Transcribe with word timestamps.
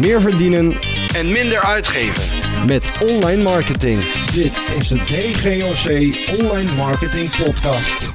meer 0.00 0.20
verdienen 0.20 0.72
en 1.18 1.32
minder 1.32 1.60
uitgeven. 1.60 2.38
met 2.66 2.84
online 3.10 3.42
marketing. 3.42 3.98
Dit 4.40 4.54
is 4.78 4.88
de 4.88 4.98
DGOC 5.10 5.86
Online 6.40 6.74
Marketing 6.76 7.28
Podcast. 7.44 8.14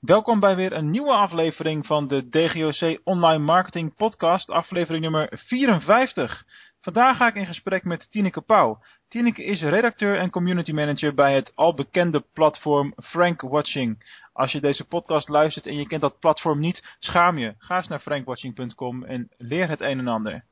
Welkom 0.00 0.40
bij 0.40 0.56
weer 0.56 0.72
een 0.72 0.90
nieuwe 0.90 1.12
aflevering 1.12 1.86
van 1.86 2.08
de 2.08 2.28
DGOC 2.28 3.00
Online 3.04 3.44
Marketing 3.44 3.94
Podcast, 3.96 4.50
aflevering 4.50 5.02
nummer 5.02 5.28
54. 5.46 6.44
Vandaag 6.80 7.16
ga 7.16 7.26
ik 7.26 7.34
in 7.34 7.46
gesprek 7.46 7.84
met 7.84 8.10
Tineke 8.10 8.40
Pauw. 8.40 8.78
Tineke 9.08 9.44
is 9.44 9.62
redacteur 9.62 10.18
en 10.18 10.30
community 10.30 10.72
manager 10.72 11.14
bij 11.14 11.34
het 11.34 11.52
al 11.54 11.74
bekende 11.74 12.24
platform 12.32 12.92
Frank 12.96 13.40
Watching. 13.40 14.20
Als 14.32 14.52
je 14.52 14.60
deze 14.60 14.84
podcast 14.84 15.28
luistert 15.28 15.66
en 15.66 15.76
je 15.76 15.86
kent 15.86 16.00
dat 16.00 16.18
platform 16.18 16.58
niet, 16.58 16.96
schaam 16.98 17.38
je. 17.38 17.54
Ga 17.58 17.76
eens 17.76 17.88
naar 17.88 18.00
frankwatching.com 18.00 19.04
en 19.04 19.28
leer 19.36 19.68
het 19.68 19.80
een 19.80 19.98
en 19.98 20.08
ander. 20.08 20.44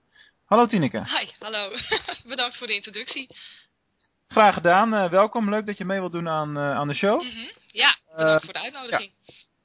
Hallo 0.53 0.67
Tineke. 0.67 0.99
Hi, 0.99 1.27
hallo. 1.39 1.71
Bedankt 2.35 2.59
voor 2.59 2.67
de 2.67 2.75
introductie. 2.75 3.29
Graag 4.29 4.55
gedaan. 4.55 4.95
Eh, 4.95 5.11
welkom. 5.11 5.51
Leuk 5.51 5.67
dat 5.67 5.79
je 5.79 5.85
mee 5.85 5.99
wilt 5.99 6.13
doen 6.13 6.29
aan, 6.29 6.57
eh, 6.57 6.71
aan 6.71 6.89
de 6.89 6.95
show. 6.95 7.21
Mhm. 7.21 7.29
Ja, 7.67 7.97
bedankt 8.17 8.41
Eh, 8.43 8.45
voor 8.45 8.53
de 8.53 8.61
uitnodiging. 8.61 9.11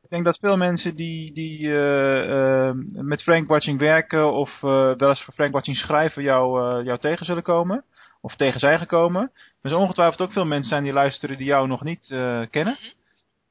Ik 0.03 0.09
denk 0.09 0.23
dat 0.23 0.37
veel 0.39 0.57
mensen 0.57 0.95
die, 0.95 1.33
die 1.33 1.67
eh, 1.67 2.67
eh, 2.67 2.73
met 2.89 3.23
Frank 3.23 3.47
Watching 3.47 3.79
werken 3.79 4.33
of 4.33 4.49
eh, 4.55 4.61
wel 4.97 5.09
eens 5.09 5.23
voor 5.23 5.33
Frank 5.33 5.53
Watching 5.53 5.77
schrijven 5.77 6.23
jou, 6.23 6.61
eh, 6.79 6.85
jou 6.85 6.99
tegen 6.99 7.25
zullen 7.25 7.43
komen. 7.43 7.83
Of 8.21 8.35
tegen 8.35 8.59
zijn 8.59 8.79
gekomen. 8.79 9.21
Er 9.61 9.69
zullen 9.69 9.79
ongetwijfeld 9.79 10.21
ook 10.21 10.31
veel 10.31 10.45
mensen 10.45 10.69
zijn 10.69 10.83
die 10.83 10.93
luisteren 10.93 11.37
die 11.37 11.47
jou 11.47 11.67
nog 11.67 11.83
niet 11.83 12.11
eh, 12.11 12.41
kennen. 12.49 12.77
Mhm. 12.79 12.91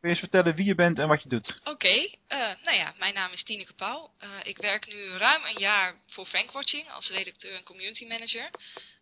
Je 0.07 0.13
eens 0.13 0.31
vertellen 0.31 0.55
wie 0.55 0.67
je 0.67 0.75
bent 0.75 0.99
en 0.99 1.09
wat 1.09 1.23
je 1.23 1.29
doet? 1.29 1.61
Oké, 1.65 2.09
eh, 2.27 2.39
nou 2.63 2.77
ja, 2.77 2.95
mijn 2.99 3.15
naam 3.15 3.33
is 3.33 3.43
Tineke 3.43 3.73
Pauw. 3.73 4.11
Eh, 4.19 4.29
ik 4.43 4.57
werk 4.57 4.87
nu 4.87 5.07
ruim 5.07 5.45
een 5.45 5.59
jaar 5.59 5.95
voor 6.07 6.27
Frankwatching 6.27 6.91
als 6.91 7.09
redacteur 7.09 7.55
en 7.55 7.63
community 7.63 8.07
manager. 8.07 8.51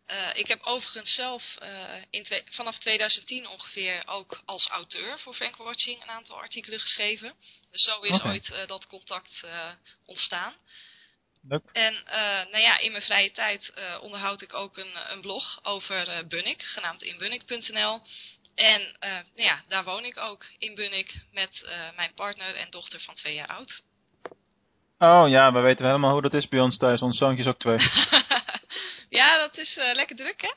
Eh, 0.07 0.31
ik 0.35 0.47
heb 0.47 0.63
overigens 0.63 1.15
zelf 1.15 1.59
in 2.11 2.27
vanaf 2.51 2.79
2010 2.79 3.49
ongeveer 3.49 4.03
ook 4.07 4.43
als 4.45 4.69
auteur 4.69 5.19
voor 5.19 5.35
Frankwatching 5.35 6.03
een 6.03 6.09
aantal 6.09 6.37
artikelen 6.37 6.81
geschreven. 6.81 7.35
Dus 7.71 7.83
zo 7.83 8.01
is 8.01 8.23
ooit 8.23 8.67
dat 8.67 8.87
contact 8.87 9.41
ontstaan. 10.05 10.55
Leuk. 11.49 11.71
En 11.73 11.95
nou 12.51 12.59
ja, 12.59 12.79
in 12.79 12.91
mijn 12.91 13.03
vrije 13.03 13.31
tijd 13.31 13.73
onderhoud 14.01 14.43
ik 14.43 14.55
ook 14.55 14.77
een, 14.77 15.13
een 15.13 15.21
blog 15.21 15.59
over 15.63 16.27
Bunnik, 16.27 16.63
genaamd 16.63 17.03
inbunnik.nl. 17.03 18.03
En 18.55 18.97
eh, 18.99 19.11
nou 19.11 19.23
ja, 19.35 19.63
daar 19.69 19.85
woon 19.85 20.05
ik 20.05 20.19
ook 20.19 20.45
in 20.59 20.75
Bunnik 20.75 21.15
met 21.33 21.65
eh, 21.69 21.97
mijn 21.97 22.15
partner 22.15 22.55
en 22.55 22.71
dochter 22.71 23.01
van 23.01 23.15
twee 23.15 23.35
jaar 23.35 23.49
oud. 23.49 23.83
Oh 24.99 25.29
ja, 25.29 25.53
we 25.53 25.61
weten 25.61 25.87
helemaal 25.87 26.13
hoe 26.13 26.23
dat 26.23 26.35
is 26.35 26.49
bij 26.49 26.61
ons 26.61 26.77
thuis. 26.77 27.03
Ons 27.03 27.19
zoontje 27.19 27.43
is 27.43 27.49
ook 27.49 27.59
twee. 27.59 27.79
ja, 29.21 29.39
dat 29.39 29.59
is 29.59 29.77
eh, 29.77 29.95
lekker 29.95 30.17
druk 30.17 30.41
hè? 30.41 30.53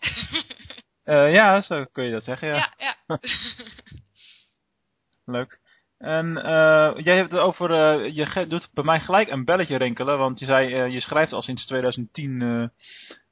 Ja, 1.31 1.62
zo 1.62 1.86
kun 1.92 2.04
je 2.04 2.12
dat 2.12 2.23
zeggen, 2.23 2.48
ja. 2.48 2.73
ja. 2.78 2.95
ja. 3.08 3.20
Leuk. 5.36 5.59
En 5.98 6.34
jij 7.04 7.16
hebt 7.16 7.32
het 7.32 7.39
over, 7.39 7.72
je 8.14 8.45
doet 8.48 8.70
bij 8.73 8.84
mij 8.84 9.00
gelijk 9.00 9.30
een 9.30 9.45
belletje 9.45 9.78
rinkelen, 9.78 10.17
want 10.17 10.39
je 10.39 10.45
zei, 10.45 10.92
je 10.92 11.00
schrijft 11.00 11.34
al 11.34 11.42
sinds 11.42 11.66
2010 11.66 12.72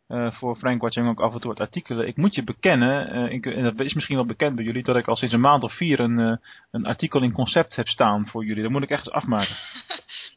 eh, 0.08 0.32
voor 0.32 0.56
Frank 0.56 0.82
Watching 0.82 1.08
ook 1.08 1.22
af 1.22 1.34
en 1.34 1.40
toe 1.40 1.50
wat 1.50 1.60
artikelen. 1.60 2.08
Ik 2.08 2.18
moet 2.18 2.36
je 2.36 2.44
bekennen, 2.44 3.10
eh, 3.10 3.34
ik, 3.34 3.46
en 3.46 3.64
dat 3.64 3.80
is 3.80 3.94
misschien 3.94 4.16
wel 4.16 4.26
bekend 4.26 4.56
bij 4.56 4.66
jullie, 4.66 4.84
dat 4.84 4.96
ik 4.96 5.08
al 5.08 5.16
sinds 5.16 5.34
een 5.34 5.40
maand 5.40 5.64
of 5.64 5.74
vier 5.74 6.00
een, 6.00 6.20
eh, 6.20 6.38
een 6.72 6.86
artikel 6.86 7.22
in 7.22 7.32
concept 7.32 7.76
heb 7.76 7.88
staan 7.88 8.28
voor 8.28 8.46
jullie. 8.46 8.64
Dat 8.64 8.72
moet 8.72 8.84
ik 8.84 8.90
echt 8.90 9.06
eens 9.06 9.16
afmaken. 9.16 9.58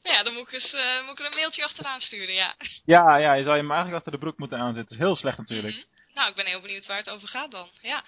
Nou 0.02 0.14
ja, 0.16 0.22
dan 0.22 0.32
moet 0.32 0.46
ik, 0.46 0.52
eens, 0.52 0.76
moet 1.04 1.18
ik 1.18 1.18
er 1.18 1.30
een 1.30 1.38
mailtje 1.38 1.64
achteraan 1.64 2.00
sturen, 2.00 2.34
ja. 2.34 2.54
Ja, 2.94 3.16
ja, 3.16 3.32
je 3.32 3.42
zou 3.42 3.56
je 3.56 3.62
me 3.62 3.68
eigenlijk 3.68 3.96
achter 3.96 4.12
de 4.12 4.18
broek 4.18 4.38
moeten 4.38 4.58
aanzetten. 4.58 4.84
Dat 4.84 4.98
is 4.98 5.06
heel 5.06 5.16
slecht 5.16 5.38
natuurlijk. 5.38 5.74
Mhm. 5.74 5.84
Nou, 6.14 6.30
ik 6.30 6.36
ben 6.36 6.46
heel 6.46 6.60
benieuwd 6.60 6.86
waar 6.86 6.96
het 6.96 7.10
over 7.10 7.28
gaat 7.28 7.50
dan. 7.50 7.68
Ja. 7.82 8.04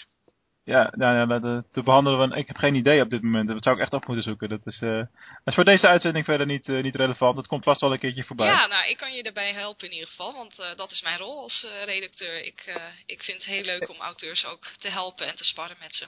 Ja, 0.64 0.92
nou 0.97 1.14
ja, 1.16 1.27
dat, 1.27 1.45
eh, 1.45 1.70
te 1.73 1.83
behandelen 1.83 2.33
ik 2.33 2.46
heb 2.46 2.57
geen 2.57 2.74
idee 2.74 3.02
op 3.02 3.11
dit 3.11 3.23
moment. 3.23 3.48
Dat 3.48 3.62
zou 3.62 3.77
ik 3.77 3.83
echt 3.83 3.92
op 3.92 4.07
moeten 4.07 4.24
zoeken. 4.24 4.48
Dat 4.48 4.67
is, 4.67 4.80
eh, 4.80 4.96
dat 4.98 5.07
is 5.45 5.55
voor 5.55 5.64
deze 5.64 5.89
uitzending 5.89 6.24
verder 6.24 6.46
niet, 6.46 6.68
eh, 6.68 6.83
niet 6.83 6.95
relevant. 6.95 7.36
Het 7.36 7.46
komt 7.46 7.64
vast 7.64 7.80
wel 7.80 7.92
een 7.92 7.98
keertje 7.98 8.24
voorbij. 8.24 8.46
Ja, 8.46 8.67
nou, 8.67 8.89
ik 8.89 8.96
kan 8.96 9.12
je 9.12 9.23
daarbij 9.23 9.52
helpen 9.52 9.86
in 9.86 9.92
ieder 9.92 10.08
geval, 10.08 10.33
want 10.34 10.58
eh, 10.58 10.67
dat 10.77 10.90
is 10.90 11.02
mijn 11.02 11.18
rol 11.18 11.42
als 11.42 11.64
eh, 11.64 11.84
redacteur. 11.84 12.45
Ik, 12.45 12.62
eh, 12.67 12.74
ik 13.07 13.23
vind 13.23 13.36
het 13.36 13.46
heel 13.46 13.64
leuk 13.64 13.89
om 13.89 14.01
auteurs 14.01 14.46
ook 14.46 14.67
te 14.79 14.90
helpen 14.90 15.27
en 15.27 15.36
te 15.36 15.45
sparren 15.45 15.77
met 15.80 15.95
ze. 15.95 16.07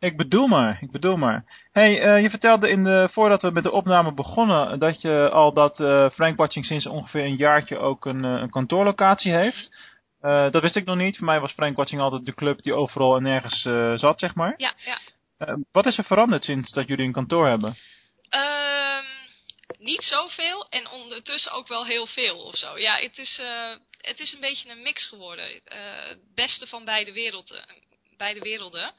Ik 0.00 0.16
bedoel 0.16 0.46
maar, 0.46 0.78
ik 0.80 0.90
bedoel 0.90 1.16
maar. 1.16 1.44
hey, 1.72 2.00
eh, 2.00 2.22
je 2.22 2.30
vertelde 2.30 2.68
in 2.68 2.84
de, 2.84 3.08
voordat 3.12 3.42
we 3.42 3.50
met 3.50 3.62
de 3.62 3.72
opname 3.72 4.12
begonnen 4.12 4.78
dat 4.78 5.00
je 5.00 5.30
al 5.30 5.52
dat 5.52 5.80
eh 5.80 6.10
Frank 6.10 6.36
Watching 6.36 6.64
sinds 6.64 6.86
ongeveer 6.86 7.24
een 7.24 7.36
jaartje 7.36 7.78
ook 7.78 8.04
een, 8.04 8.24
eh, 8.24 8.30
een 8.30 8.50
kantoorlocatie 8.50 9.32
heeft. 9.32 9.76
Eh, 10.20 10.50
dat 10.50 10.62
wist 10.62 10.76
ik 10.76 10.84
nog 10.84 10.96
niet. 10.96 11.16
Voor 11.16 11.26
mij 11.26 11.40
was 11.40 11.52
Frank 11.52 11.76
Watching 11.76 12.00
altijd 12.00 12.24
de 12.24 12.34
club 12.34 12.62
die 12.62 12.74
overal 12.74 13.16
en 13.16 13.22
nergens 13.22 13.64
eh, 13.64 13.94
zat, 13.94 14.18
zeg 14.18 14.34
maar. 14.34 14.54
Ja, 14.56 14.74
ja. 14.84 14.98
Eh, 15.38 15.54
wat 15.72 15.86
is 15.86 15.98
er 15.98 16.04
veranderd 16.04 16.44
sinds 16.44 16.72
dat 16.72 16.88
jullie 16.88 17.06
een 17.06 17.12
kantoor 17.12 17.46
hebben? 17.46 17.76
Ehm, 18.28 19.04
niet 19.78 20.02
zoveel 20.02 20.68
en 20.68 20.88
ondertussen 20.88 21.52
ook 21.52 21.68
wel 21.68 21.86
heel 21.86 22.06
veel 22.06 22.38
of 22.38 22.56
zo. 22.56 22.78
Ja, 22.78 22.96
het 22.96 23.18
is, 23.18 23.40
het 23.98 24.20
is 24.20 24.32
een 24.32 24.40
beetje 24.40 24.70
een 24.70 24.82
mix 24.82 25.06
geworden. 25.06 25.44
Het 25.64 26.34
beste 26.34 26.66
van 26.66 26.84
beide 26.84 27.12
werelden. 27.12 27.64
Beide 28.16 28.40
werelden. 28.40 28.94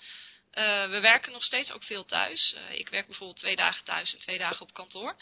We 0.90 1.00
werken 1.02 1.32
nog 1.32 1.44
steeds 1.44 1.72
ook 1.72 1.84
veel 1.84 2.06
thuis. 2.06 2.56
Ik 2.72 2.90
werk 2.90 3.06
bijvoorbeeld 3.06 3.40
twee 3.40 3.56
dagen 3.56 3.86
thuis 3.86 4.14
en 4.14 4.20
twee 4.20 4.38
dagen 4.38 4.62
op 4.62 4.74
kantoor. 4.74 5.16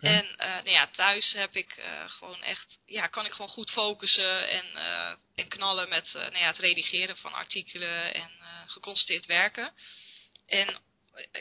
En 0.00 0.36
eh, 0.36 0.48
nou 0.48 0.70
ja, 0.70 0.86
thuis 0.86 1.32
heb 1.32 1.56
ik 1.56 1.72
eh, 1.72 2.08
gewoon 2.10 2.42
echt, 2.42 2.78
ja, 2.86 3.06
kan 3.06 3.26
ik 3.26 3.32
gewoon 3.32 3.50
goed 3.50 3.70
focussen 3.70 4.48
en, 4.48 4.76
eh, 4.76 5.14
en 5.34 5.48
knallen 5.48 5.88
met 5.88 6.10
nou 6.12 6.38
ja, 6.38 6.46
het 6.46 6.58
redigeren 6.58 7.16
van 7.16 7.32
artikelen 7.32 8.14
en 8.14 8.30
geconcentreerd 8.66 9.26
werken. 9.26 9.72
En 10.46 10.78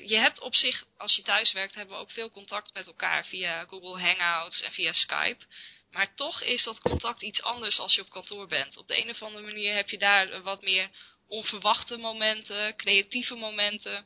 je 0.03 0.17
hebt 0.17 0.39
op 0.39 0.55
zich, 0.55 0.83
als 0.97 1.15
je 1.15 1.21
thuis 1.21 1.51
werkt, 1.51 1.75
hebben 1.75 1.95
we 1.95 2.01
ook 2.01 2.11
veel 2.11 2.29
contact 2.29 2.73
met 2.73 2.87
elkaar 2.87 3.25
via 3.25 3.65
Google 3.65 4.01
Hangouts 4.01 4.61
en 4.61 4.71
via 4.71 4.93
Skype. 4.93 5.45
Maar 5.91 6.15
toch 6.15 6.41
is 6.41 6.63
dat 6.63 6.79
contact 6.79 7.21
iets 7.21 7.41
anders 7.41 7.79
als 7.79 7.95
je 7.95 8.01
op 8.01 8.09
kantoor 8.09 8.47
bent. 8.47 8.77
Op 8.77 8.87
de 8.87 8.97
een 8.97 9.09
of 9.09 9.21
andere 9.21 9.45
manier 9.45 9.75
heb 9.75 9.89
je 9.89 9.97
daar 9.97 10.41
wat 10.41 10.61
meer 10.61 10.89
onverwachte 11.27 11.97
momenten, 11.97 12.75
creatieve 12.75 13.35
momenten. 13.35 14.05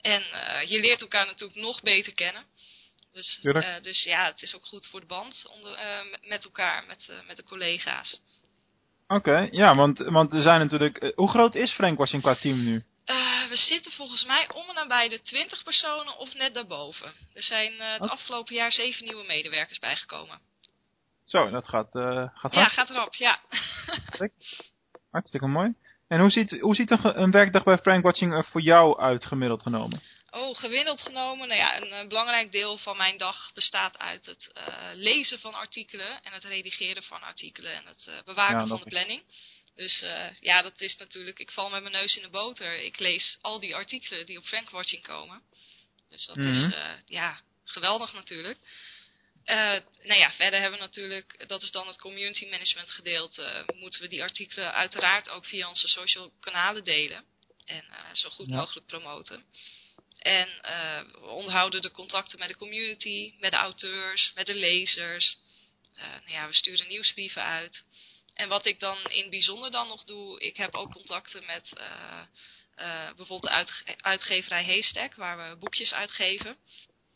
En 0.00 0.22
je 0.68 0.80
leert 0.80 1.00
elkaar 1.00 1.26
natuurlijk 1.26 1.60
nog 1.60 1.82
beter 1.82 2.14
kennen. 2.14 2.46
Dus, 3.16 3.40
eh, 3.42 3.82
dus 3.82 4.04
ja, 4.04 4.24
het 4.24 4.42
is 4.42 4.54
ook 4.54 4.66
goed 4.66 4.86
voor 4.86 5.00
de 5.00 5.06
band 5.06 5.46
onder, 5.48 5.72
eh, 5.72 6.28
met, 6.28 6.44
elkaar, 6.44 6.84
met, 6.86 7.06
eh, 7.08 7.16
met 7.26 7.36
de 7.36 7.42
collega's. 7.42 8.20
Oké, 9.08 9.48
ja, 9.50 9.74
want, 9.74 9.98
want 9.98 10.32
er 10.32 10.42
zijn 10.42 10.60
natuurlijk... 10.60 11.12
hoe 11.14 11.28
groot 11.28 11.54
is 11.54 11.72
Frank 11.72 11.98
Watching 11.98 12.22
qua 12.22 12.34
team 12.34 12.64
nu? 12.64 12.84
We 13.48 13.56
zitten 13.56 13.92
volgens 13.92 14.24
mij 14.24 14.48
om 14.54 14.68
en 14.68 14.74
nabij 14.74 15.08
de 15.08 15.22
20 15.22 15.62
personen 15.62 16.18
of 16.18 16.34
net 16.34 16.54
daarboven. 16.54 17.12
Er 17.34 17.42
zijn 17.42 17.72
het 17.80 18.10
afgelopen 18.10 18.54
jaar 18.54 18.72
zeven 18.72 19.04
nieuwe 19.04 19.26
medewerkers 19.26 19.78
bijgekomen. 19.78 20.40
Zo, 21.24 21.50
dat 21.50 21.68
gaat, 21.68 21.88
gaat 22.34 22.54
Ja, 22.54 22.68
gaat 22.68 22.90
erop, 22.90 23.14
ja. 23.14 23.40
Hartstikke 25.10 25.46
mooi. 25.46 25.74
En 26.08 26.20
hoe 26.20 26.30
ziet, 26.30 26.60
hoe 26.60 26.74
ziet 26.74 26.90
een, 26.90 27.20
een 27.22 27.30
werkdag 27.30 27.64
bij 27.64 27.78
Frank 27.78 28.02
Watching 28.02 28.32
er 28.32 28.44
voor 28.44 28.60
jou 28.60 29.00
uit, 29.00 29.24
gemiddeld 29.24 29.62
genomen? 29.62 30.00
Oh, 30.36 30.56
gemiddeld 30.58 31.00
genomen, 31.00 31.48
nou 31.48 31.60
ja, 31.60 31.76
een, 31.82 31.92
eh, 31.92 32.06
belangrijk 32.08 32.52
deel 32.52 32.78
van 32.78 32.96
mijn 32.96 33.16
dag 33.18 33.52
bestaat 33.54 33.98
uit 33.98 34.26
het 34.26 34.52
eh, 34.52 34.90
lezen 34.94 35.38
van 35.38 35.54
artikelen 35.54 36.22
en 36.22 36.32
het 36.32 36.44
redigeren 36.44 37.02
van 37.02 37.22
artikelen 37.22 37.72
en 37.72 37.86
het 37.86 38.06
eh, 38.06 38.22
bewaken 38.24 38.58
Ja, 38.58 38.66
van 38.66 38.78
de 38.78 38.84
planning. 38.88 39.22
Dus 39.74 40.04
ja, 40.40 40.62
dat 40.62 40.80
is 40.80 40.96
natuurlijk, 40.96 41.38
ik 41.38 41.50
val 41.50 41.68
met 41.68 41.82
mijn 41.82 41.94
neus 41.94 42.16
in 42.16 42.22
de 42.22 42.28
boter. 42.28 42.78
Ik 42.82 42.98
lees 42.98 43.38
al 43.40 43.58
die 43.58 43.74
artikelen 43.74 44.26
die 44.26 44.38
op 44.38 44.44
Frankwatching 44.44 45.02
komen. 45.02 45.42
Dus 46.08 46.26
dat 46.26 46.36
is, 46.36 46.56
Mhm. 46.56 47.00
ja, 47.06 47.40
geweldig 47.64 48.12
natuurlijk. 48.12 48.58
Nou 49.44 50.14
ja, 50.14 50.32
verder 50.32 50.60
hebben 50.60 50.78
we 50.78 50.84
natuurlijk, 50.84 51.48
dat 51.48 51.62
is 51.62 51.70
dan 51.70 51.86
het 51.86 51.98
community 51.98 52.48
management 52.48 52.90
gedeelte, 52.90 53.64
moeten 53.74 54.00
we 54.00 54.08
die 54.08 54.22
artikelen 54.22 54.72
uiteraard 54.72 55.28
ook 55.28 55.46
via 55.46 55.68
onze 55.68 55.88
social 55.88 56.32
kanalen 56.40 56.84
delen. 56.84 57.24
En 57.64 57.84
zo 58.12 58.30
goed 58.30 58.48
Ja. 58.48 58.56
mogelijk 58.56 58.86
promoten. 58.86 59.44
En 60.26 60.48
eh, 60.62 61.00
we 61.20 61.26
onderhouden 61.26 61.82
de 61.82 61.90
contacten 61.90 62.38
met 62.38 62.48
de 62.48 62.56
community, 62.56 63.34
met 63.38 63.50
de 63.50 63.56
auteurs, 63.56 64.32
met 64.34 64.46
de 64.46 64.54
lezers. 64.54 65.36
Eh, 65.94 66.04
nou 66.08 66.30
ja, 66.30 66.46
we 66.46 66.54
sturen 66.54 66.88
nieuwsbrieven 66.88 67.42
uit. 67.42 67.84
En 68.34 68.48
wat 68.48 68.66
ik 68.66 68.80
dan 68.80 68.98
in 69.08 69.20
het 69.20 69.30
bijzonder 69.30 69.70
dan 69.70 69.88
nog 69.88 70.04
doe, 70.04 70.40
ik 70.40 70.56
heb 70.56 70.74
ook 70.74 70.92
contacten 70.92 71.46
met 71.46 71.72
eh, 71.72 72.20
eh, 72.74 73.06
bijvoorbeeld 73.16 73.42
de 73.42 73.48
uitge- 73.48 73.96
uitgeverij 74.00 74.64
Haystack, 74.64 75.14
waar 75.14 75.50
we 75.50 75.56
boekjes 75.56 75.92
uitgeven. 75.92 76.56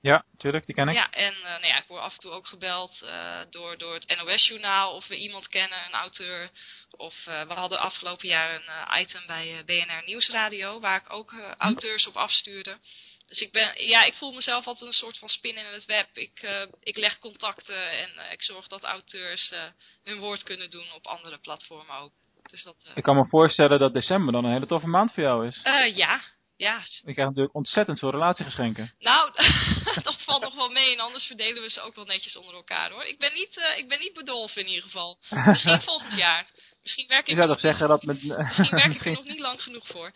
Ja, 0.02 0.24
tuurlijk, 0.36 0.66
die 0.66 0.74
ken 0.74 0.88
ik. 0.88 0.94
Ja, 0.94 1.10
en 1.10 1.32
eh, 1.32 1.42
nou 1.42 1.66
ja, 1.66 1.78
ik 1.78 1.84
word 1.88 2.00
af 2.00 2.12
en 2.12 2.18
toe 2.18 2.30
ook 2.30 2.46
gebeld 2.46 3.02
eh, 3.02 3.40
door, 3.50 3.78
door 3.78 3.94
het 3.94 4.16
NOS-journaal 4.18 4.94
of 4.94 5.06
we 5.06 5.16
iemand 5.16 5.48
kennen, 5.48 5.78
een 5.86 5.92
auteur. 5.92 6.50
Of 6.96 7.26
eh, 7.26 7.46
we 7.46 7.52
hadden 7.52 7.80
afgelopen 7.80 8.28
jaar 8.28 8.54
een 8.54 9.00
item 9.00 9.26
bij 9.26 9.62
BNR 9.66 10.02
Nieuwsradio, 10.06 10.80
waar 10.80 11.00
ik 11.00 11.12
ook 11.12 11.34
auteurs 11.56 12.06
op 12.06 12.16
afstuurde. 12.16 12.78
Dus 13.26 13.40
ik, 13.40 13.52
ben, 13.52 13.88
ja, 13.88 14.02
ik 14.02 14.14
voel 14.14 14.32
mezelf 14.32 14.66
altijd 14.66 14.86
een 14.86 14.96
soort 14.96 15.18
van 15.18 15.28
spin 15.28 15.56
in 15.56 15.64
het 15.64 15.84
web. 15.84 16.08
Ik, 16.12 16.42
uh, 16.42 16.62
ik 16.82 16.96
leg 16.96 17.18
contacten 17.18 17.90
en 17.90 18.10
uh, 18.16 18.32
ik 18.32 18.42
zorg 18.42 18.66
dat 18.66 18.82
auteurs 18.82 19.52
uh, 19.52 19.62
hun 20.04 20.18
woord 20.18 20.42
kunnen 20.42 20.70
doen 20.70 20.92
op 20.94 21.06
andere 21.06 21.38
platformen 21.38 21.96
ook. 21.96 22.12
Dus 22.50 22.62
dat, 22.62 22.76
ik 22.94 23.02
kan 23.02 23.16
me 23.16 23.26
voorstellen 23.28 23.78
dat 23.78 23.92
december 23.92 24.32
dan 24.32 24.44
een 24.44 24.52
hele 24.52 24.66
toffe 24.66 24.88
maand 24.88 25.12
voor 25.12 25.22
jou 25.22 25.46
is. 25.46 25.60
ja, 25.94 26.20
ja. 26.60 26.78
Je 26.78 27.02
krijgt 27.02 27.16
natuurlijk 27.30 27.54
ontzettend 27.54 27.98
veel 27.98 28.10
relatiegeschenken. 28.10 28.94
Nou, 28.98 29.32
dat 30.08 30.22
valt 30.24 30.42
nog 30.42 30.54
wel 30.54 30.68
mee 30.68 30.92
en 30.92 31.00
anders 31.00 31.26
verdelen 31.26 31.62
we 31.62 31.70
ze 31.70 31.80
ook 31.80 31.94
wel 31.94 32.04
netjes 32.04 32.36
onder 32.36 32.54
elkaar 32.54 32.90
hoor. 32.90 33.04
Ik 33.04 33.18
ben 33.18 33.32
niet, 33.34 33.74
ik 33.76 33.88
ben 33.88 33.98
niet 33.98 34.12
bedolven 34.12 34.62
in 34.62 34.68
ieder 34.68 34.82
geval. 34.82 35.18
Misschien 35.30 35.80
volgend 35.92 36.14
jaar. 36.16 36.46
Misschien 36.82 37.06
werk 37.08 37.20
ik, 37.22 37.28
je 37.28 37.34
zou 37.36 37.48
toch 37.48 37.60
zeggen 37.60 37.88
dat 37.88 38.02
met, 38.02 38.22
misschien 38.46 38.70
werk 38.70 38.94
ik 38.94 39.04
er 39.04 39.12
nog 39.12 39.24
niet 39.24 39.38
lang 39.38 39.62
genoeg 39.62 39.86
voor. 39.86 40.12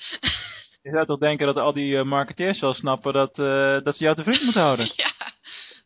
Je 0.83 0.91
zou 0.91 1.07
toch 1.07 1.19
denken 1.19 1.47
dat 1.47 1.57
al 1.57 1.73
die 1.73 1.93
uh, 1.93 2.03
marketeers 2.03 2.61
wel 2.61 2.75
snappen 2.75 3.13
dat, 3.13 3.39
uh, 3.39 3.83
dat 3.83 3.97
ze 3.97 4.05
jou 4.05 4.17
te 4.17 4.23
vriend 4.23 4.43
moeten 4.43 4.63
houden? 4.63 4.93
ja. 4.97 5.13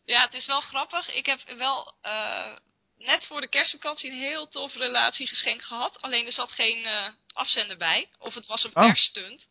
ja, 0.05 0.21
het 0.21 0.33
is 0.33 0.45
wel 0.45 0.61
grappig. 0.61 1.13
Ik 1.15 1.25
heb 1.25 1.39
wel 1.57 1.93
uh, 2.05 2.55
net 2.97 3.25
voor 3.25 3.41
de 3.41 3.49
kerstvakantie 3.49 4.11
een 4.11 4.17
heel 4.17 4.47
tof 4.47 4.75
relatiegeschenk 4.75 5.61
gehad. 5.61 6.01
Alleen 6.01 6.25
er 6.25 6.31
zat 6.31 6.51
geen 6.51 6.87
afzender 7.33 7.77
bij. 7.77 8.09
Of 8.19 8.33
het 8.33 8.45
was 8.45 8.63
een 8.63 8.75
Oh. 8.75 8.85
persstunt. 8.85 9.47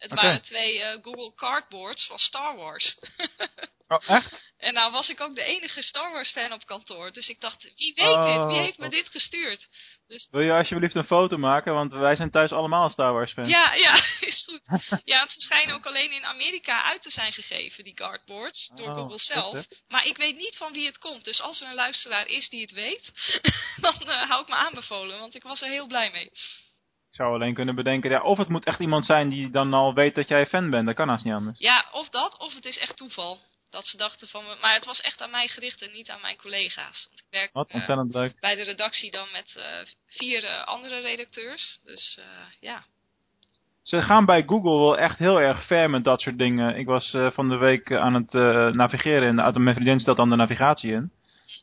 Het 0.00 0.14
waren 0.14 0.42
twee 0.42 0.80
Google 1.02 1.34
Cardboards 1.34 2.06
van 2.06 2.18
Star 2.18 2.56
Wars. 2.56 2.96
Oh, 3.90 4.08
echt? 4.08 4.52
en 4.58 4.74
nou 4.74 4.92
was 4.92 5.08
ik 5.08 5.20
ook 5.20 5.34
de 5.34 5.42
enige 5.42 5.82
Star 5.82 6.12
Wars 6.12 6.30
fan 6.30 6.52
op 6.52 6.66
kantoor. 6.66 7.12
Dus 7.12 7.28
ik 7.28 7.40
dacht, 7.40 7.72
wie 7.76 7.94
weet 7.94 8.06
Oh, 8.06 8.24
dit? 8.24 8.52
Wie 8.52 8.62
heeft 8.62 8.78
me 8.78 8.88
dit 8.88 9.08
gestuurd? 9.08 9.68
Dus 10.06 10.28
Wil 10.30 10.40
je 10.40 10.52
alsjeblieft 10.52 10.94
een 10.94 11.04
foto 11.04 11.36
maken? 11.36 11.74
Want 11.74 11.92
wij 11.92 12.16
zijn 12.16 12.30
thuis 12.30 12.52
allemaal 12.52 12.88
Star 12.88 13.12
Wars 13.12 13.32
fans. 13.32 13.48
Ja, 13.48 13.74
ja, 13.74 14.04
is 14.20 14.44
goed. 14.48 14.60
Ja, 15.04 15.18
want 15.18 15.30
ze 15.30 15.40
schijnen 15.40 15.74
ook 15.74 15.86
alleen 15.86 16.12
in 16.12 16.24
Amerika 16.24 16.82
uit 16.82 17.02
te 17.02 17.10
zijn 17.10 17.32
gegeven, 17.32 17.84
die 17.84 17.94
cardboards, 17.94 18.70
door 18.74 18.88
Oh, 18.88 18.94
Google 18.94 19.18
zelf. 19.18 19.66
Maar 19.88 20.06
ik 20.06 20.16
weet 20.16 20.36
niet 20.36 20.56
van 20.56 20.72
wie 20.72 20.86
het 20.86 20.98
komt. 20.98 21.24
Dus 21.24 21.40
als 21.40 21.60
er 21.60 21.68
een 21.68 21.74
luisteraar 21.74 22.26
is 22.26 22.48
die 22.48 22.60
het 22.60 22.72
weet, 22.72 23.12
dan 23.80 23.94
eh, 24.00 24.28
hou 24.28 24.42
ik 24.42 24.48
me 24.48 24.54
aanbevolen, 24.54 25.18
want 25.18 25.34
ik 25.34 25.42
was 25.42 25.62
er 25.62 25.68
heel 25.68 25.86
blij 25.86 26.10
mee. 26.10 26.30
Ik 27.10 27.16
zou 27.16 27.34
alleen 27.34 27.54
kunnen 27.54 27.74
bedenken, 27.74 28.10
ja, 28.10 28.22
of 28.22 28.38
het 28.38 28.48
moet 28.48 28.64
echt 28.64 28.80
iemand 28.80 29.04
zijn 29.04 29.28
die 29.28 29.50
dan 29.50 29.74
al 29.74 29.94
weet 29.94 30.14
dat 30.14 30.28
jij 30.28 30.46
fan 30.46 30.70
bent. 30.70 30.86
Dat 30.86 30.94
kan 30.94 31.08
haast 31.08 31.24
niet 31.24 31.34
anders. 31.34 31.58
Ja, 31.58 31.84
of 31.92 32.08
dat, 32.08 32.38
of 32.38 32.54
het 32.54 32.64
is 32.64 32.78
echt 32.78 32.96
toeval. 32.96 33.38
Dat 33.70 33.86
ze 33.86 33.96
dachten 33.96 34.28
van 34.28 34.44
me, 34.44 34.56
maar 34.60 34.74
het 34.74 34.84
was 34.84 35.00
echt 35.00 35.22
aan 35.22 35.30
mij 35.30 35.48
gericht 35.48 35.82
en 35.82 35.92
niet 35.92 36.10
aan 36.10 36.20
mijn 36.20 36.36
collega's. 36.36 37.06
Want 37.08 37.20
ik 37.20 37.26
werk 37.30 37.50
Wat 37.52 37.68
eh, 37.68 37.74
ontzettend 37.74 38.14
leuk. 38.14 38.40
bij 38.40 38.54
de 38.54 38.62
redactie 38.62 39.10
dan 39.10 39.26
met 39.32 39.54
eh, 39.56 39.64
vier 40.06 40.44
eh, 40.44 40.64
andere 40.64 41.00
redacteurs. 41.00 41.80
Dus 41.84 42.18
ja. 42.60 42.84
Ze 43.82 44.02
gaan 44.02 44.24
bij 44.24 44.42
Google 44.46 44.78
wel 44.78 44.98
echt 44.98 45.18
heel 45.18 45.40
erg 45.40 45.66
ver 45.66 45.90
met 45.90 46.04
dat 46.04 46.20
soort 46.20 46.38
dingen. 46.38 46.76
Ik 46.76 46.86
was 46.86 47.16
van 47.32 47.48
de 47.48 47.56
week 47.56 47.92
aan 47.92 48.14
het 48.14 48.32
navigeren 48.74 49.38
en 49.38 49.62
mijn 49.62 49.74
vriendin 49.74 49.98
stelt 49.98 50.16
dan 50.16 50.30
de 50.30 50.36
navigatie 50.36 50.92
in. 50.92 51.10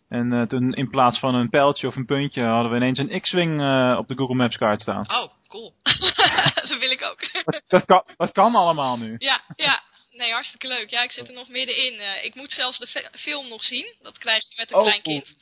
En 0.09 0.47
toen 0.47 0.73
in 0.73 0.89
plaats 0.89 1.19
van 1.19 1.35
een 1.35 1.49
pijltje 1.49 1.87
of 1.87 1.95
een 1.95 2.05
puntje 2.05 2.43
hadden 2.43 2.71
we 2.71 2.77
ineens 2.77 2.97
een 2.99 3.21
X-Wing 3.21 3.51
op 3.97 4.07
de 4.07 4.15
Google 4.15 4.35
Maps 4.35 4.57
kaart 4.57 4.81
staan. 4.81 5.09
Oh, 5.09 5.31
cool. 5.47 5.75
dat 6.67 6.77
wil 6.79 6.91
ik 6.91 7.01
ook. 7.01 7.19
Dat, 7.67 7.85
kan, 7.85 8.03
dat 8.17 8.31
kan 8.31 8.55
allemaal 8.55 8.97
nu. 8.97 9.15
Ja, 9.17 9.43
ja. 9.55 9.83
Nee, 10.09 10.31
hartstikke 10.31 10.67
leuk. 10.67 10.89
Ja, 10.89 11.03
ik 11.03 11.11
zit 11.11 11.27
er 11.27 11.33
nog 11.33 11.47
middenin. 11.47 11.99
Eh, 11.99 12.23
ik 12.23 12.35
moet 12.35 12.51
zelfs 12.51 12.79
de 12.79 12.87
fi- 12.87 13.07
film 13.19 13.47
nog 13.47 13.63
zien. 13.63 13.95
Dat 14.01 14.17
krijg 14.17 14.43
je 14.49 14.53
met 14.57 14.69
een 14.71 14.77
Oh, 14.77 14.83
klein 14.83 15.01
kind. 15.01 15.35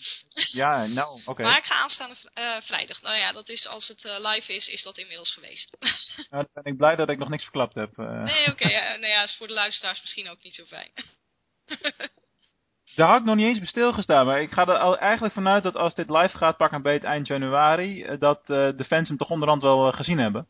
Ja, 0.52 0.86
nou, 0.86 1.22
oké. 1.26 1.42
Maar 1.44 1.58
ik 1.58 1.64
ga 1.66 1.76
aanstaande 1.76 2.16
eh, 2.34 2.58
vrijdag. 2.62 3.02
Nou 3.02 3.18
ja, 3.18 3.32
dat 3.32 3.50
is 3.50 3.68
als 3.68 3.88
het 3.88 4.06
eh, 4.06 4.16
live 4.20 4.54
is, 4.54 4.68
is 4.68 4.84
dat 4.84 4.98
inmiddels 4.98 5.32
geweest. 5.34 5.78
Nou, 6.30 6.48
dan 6.54 6.64
ben 6.64 6.72
ik 6.72 6.78
blij 6.78 6.96
dat 6.96 7.10
ik 7.10 7.18
nog 7.18 7.30
niks 7.30 7.44
verklapt 7.44 7.76
heb. 7.76 7.98
nee, 7.98 8.48
oké. 8.48 8.68
nou 8.68 9.08
ja, 9.08 9.24
is 9.24 9.36
voor 9.38 9.48
de 9.48 9.54
luisteraars 9.54 10.02
misschien 10.02 10.30
ook 10.30 10.44
niet 10.44 10.56
zo 10.56 10.66
fijn. 10.66 10.92
Daar 12.96 13.08
had 13.08 13.20
ik 13.20 13.26
nog 13.26 13.36
niet 13.36 13.46
eens 13.46 13.60
bij 13.60 13.68
stilgestaan, 13.68 14.26
maar 14.26 14.42
ik 14.42 14.52
ga 14.52 14.68
er 14.68 14.98
eigenlijk 14.98 15.34
vanuit 15.34 15.64
dat 15.64 15.76
als 15.76 15.94
dit 15.94 16.10
live 16.10 16.38
gaat, 16.38 16.58
pak 16.58 16.72
een 16.72 16.82
beet 16.82 17.04
eind 17.04 17.28
januari, 17.28 18.04
eh, 18.04 18.20
dat 18.20 18.40
eh, 18.40 18.70
de 18.76 18.86
fans 18.88 19.08
hem 19.08 19.18
toch 19.18 19.30
onderhand 19.30 19.62
wel 19.62 19.88
eh, 19.88 19.94
gezien 19.94 20.18
hebben. 20.18 20.48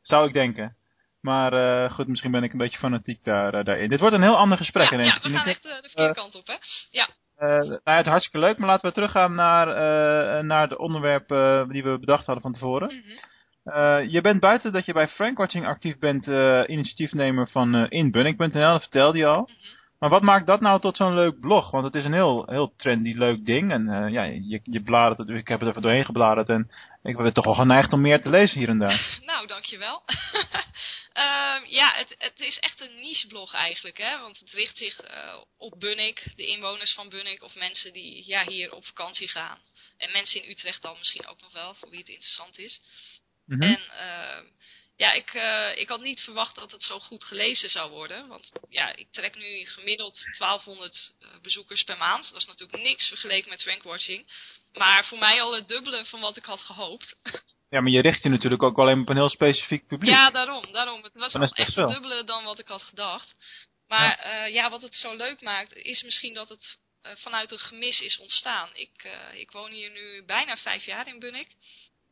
Zou 0.00 0.26
ik 0.26 0.32
denken. 0.32 0.76
Maar 1.20 1.90
goed, 1.90 2.06
misschien 2.06 2.30
ben 2.30 2.42
ik 2.42 2.52
een 2.52 2.58
beetje 2.58 2.78
fanatiek 2.78 3.24
daar, 3.24 3.64
daarin. 3.64 3.88
Dit 3.88 4.00
wordt 4.00 4.14
een 4.14 4.22
heel 4.22 4.36
ander 4.36 4.58
gesprek 4.58 4.90
ja, 4.90 5.00
ja, 5.00 5.18
we 5.22 5.28
gaan 5.28 5.46
echt 5.46 5.62
de 5.62 5.78
verkeerde 5.82 6.14
kant 6.14 6.34
op, 6.34 6.46
hè? 6.46 6.56
Ja, 6.90 7.08
nou 7.38 7.80
ja, 7.84 7.96
het 7.96 8.04
is 8.04 8.10
hartstikke 8.10 8.46
leuk, 8.46 8.58
maar 8.58 8.68
laten 8.68 8.88
we 8.88 8.94
teruggaan 8.94 9.34
naar, 9.34 9.66
naar 10.44 10.68
de 10.68 10.78
onderwerpen 10.78 11.68
die 11.68 11.82
we 11.82 11.98
bedacht 11.98 12.26
hadden 12.26 12.42
van 12.42 12.52
tevoren. 12.52 12.86
Mhm. 13.64 14.08
Je 14.08 14.20
bent 14.20 14.40
buiten 14.40 14.72
dat 14.72 14.84
je 14.84 14.92
bij 14.92 15.08
Frankwatching 15.08 15.66
actief 15.66 15.98
bent, 15.98 16.26
initiatiefnemer 16.68 17.48
van 17.48 17.88
inbunning.nl, 17.88 18.70
dat 18.70 18.82
vertelde 18.82 19.18
je 19.18 19.26
al. 19.26 19.42
Mhm. 19.42 19.81
Maar 20.02 20.10
wat 20.10 20.22
maakt 20.22 20.46
dat 20.46 20.60
nou 20.60 20.80
tot 20.80 20.96
zo'n 20.96 21.14
leuk 21.14 21.40
blog? 21.40 21.70
Want 21.70 21.84
het 21.84 21.94
is 21.94 22.04
een 22.04 22.12
heel, 22.12 22.46
heel 22.46 22.74
trendy 22.76 23.12
leuk 23.12 23.46
ding. 23.46 23.72
En 23.72 23.88
eh, 23.88 24.12
ja, 24.12 24.22
je, 24.22 24.60
je 24.62 24.82
bladert 24.82 25.18
het, 25.18 25.28
ik 25.28 25.48
heb 25.48 25.60
er 25.60 25.68
even 25.68 25.82
doorheen 25.82 26.04
gebladerd 26.04 26.48
en 26.48 26.70
ik 27.02 27.16
ben 27.16 27.32
toch 27.32 27.44
wel 27.44 27.54
geneigd 27.54 27.92
om 27.92 28.00
meer 28.00 28.20
te 28.20 28.30
lezen 28.30 28.58
hier 28.58 28.68
en 28.68 28.78
daar. 28.78 29.18
Nou, 29.30 29.46
dankjewel. 29.46 30.02
Ehm 31.12 31.64
ja, 31.66 31.92
het, 31.94 32.14
het 32.18 32.40
is 32.40 32.58
echt 32.58 32.80
een 32.80 33.00
nicheblog 33.00 33.54
eigenlijk, 33.54 33.98
hè. 33.98 34.18
Want 34.18 34.38
het 34.38 34.50
richt 34.50 34.76
zich 34.76 35.00
eh, 35.00 35.36
op 35.58 35.80
Bunnik, 35.80 36.32
de 36.36 36.46
inwoners 36.46 36.94
van 36.94 37.08
Bunnik, 37.08 37.42
of 37.42 37.54
mensen 37.54 37.92
die 37.92 38.22
ja, 38.26 38.44
hier 38.46 38.72
op 38.72 38.84
vakantie 38.84 39.28
gaan. 39.28 39.58
En 39.96 40.12
mensen 40.12 40.42
in 40.42 40.50
Utrecht 40.50 40.82
dan 40.82 40.96
misschien 40.98 41.26
ook 41.26 41.40
nog 41.40 41.52
wel, 41.52 41.74
voor 41.74 41.90
wie 41.90 41.98
het 41.98 42.08
interessant 42.08 42.58
is. 42.58 42.80
Mhm. 43.46 43.62
En 43.62 43.80
ehm, 43.98 44.44
ja, 45.02 45.12
ik, 45.12 45.34
eh, 45.34 45.80
ik 45.80 45.88
had 45.88 46.00
niet 46.00 46.20
verwacht 46.20 46.54
dat 46.54 46.70
het 46.70 46.82
zo 46.82 46.98
goed 46.98 47.24
gelezen 47.24 47.70
zou 47.70 47.90
worden. 47.90 48.28
Want 48.28 48.52
ja, 48.68 48.96
ik 48.96 49.06
trek 49.10 49.36
nu 49.36 49.66
gemiddeld 49.66 50.14
1200 50.38 51.14
eh, 51.20 51.28
bezoekers 51.42 51.82
per 51.82 51.96
maand. 51.96 52.28
Dat 52.30 52.40
is 52.40 52.46
natuurlijk 52.46 52.82
niks 52.82 53.08
vergeleken 53.08 53.50
met 53.50 53.62
Frankwatching. 53.62 54.26
Maar 54.72 55.04
voor 55.04 55.18
mij 55.18 55.42
al 55.42 55.54
het 55.54 55.68
dubbele 55.68 56.04
van 56.04 56.20
wat 56.20 56.36
ik 56.36 56.44
had 56.44 56.60
gehoopt. 56.60 57.16
Ja, 57.70 57.80
maar 57.80 57.92
je 57.92 58.00
richt 58.00 58.22
je 58.22 58.28
natuurlijk 58.28 58.62
ook 58.62 58.78
alleen 58.78 59.00
op 59.00 59.08
een 59.08 59.16
heel 59.16 59.28
specifiek 59.28 59.86
publiek. 59.86 60.14
Ja, 60.14 60.30
daarom, 60.30 60.72
daarom. 60.72 61.02
Het 61.02 61.14
was 61.14 61.32
het 61.32 61.56
echt 61.56 61.74
het 61.74 61.88
dubbele 61.88 62.24
dan 62.24 62.44
wat 62.44 62.58
ik 62.58 62.68
had 62.68 62.82
gedacht. 62.82 63.34
Maar 63.88 64.26
ja, 64.26 64.44
ja 64.44 64.70
wat 64.70 64.82
het 64.82 64.94
zo 64.94 65.16
leuk 65.16 65.40
maakt, 65.40 65.74
is 65.74 66.02
misschien 66.02 66.34
dat 66.34 66.48
het 66.48 66.78
eh, 67.02 67.12
vanuit 67.16 67.50
een 67.50 67.58
gemis 67.58 68.00
is 68.00 68.18
ontstaan. 68.18 68.70
Ik, 68.74 69.04
eh, 69.04 69.40
ik 69.40 69.50
woon 69.50 69.70
hier 69.70 69.90
nu 69.90 70.24
bijna 70.24 70.56
vijf 70.56 70.84
jaar 70.84 71.08
in 71.08 71.18
Bunnik. 71.18 71.48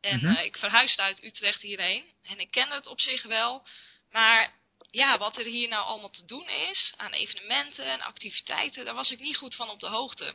En 0.00 0.16
Mhm. 0.16 0.36
eh, 0.36 0.44
ik 0.44 0.56
verhuisde 0.56 1.02
uit 1.02 1.24
Utrecht 1.24 1.60
hierheen. 1.60 2.04
En 2.22 2.40
ik 2.40 2.50
ken 2.50 2.70
het 2.70 2.86
op 2.86 3.00
zich 3.00 3.22
wel. 3.22 3.66
Maar 4.10 4.52
ja, 4.90 5.18
wat 5.18 5.36
er 5.38 5.44
hier 5.44 5.68
nou 5.68 5.84
allemaal 5.86 6.10
te 6.10 6.24
doen 6.24 6.48
is, 6.48 6.92
aan 6.96 7.12
evenementen 7.12 7.84
en 7.84 8.00
activiteiten, 8.00 8.84
daar 8.84 8.94
was 8.94 9.10
ik 9.10 9.20
niet 9.20 9.36
goed 9.36 9.54
van 9.54 9.68
op 9.70 9.80
de 9.80 9.88
hoogte. 9.88 10.34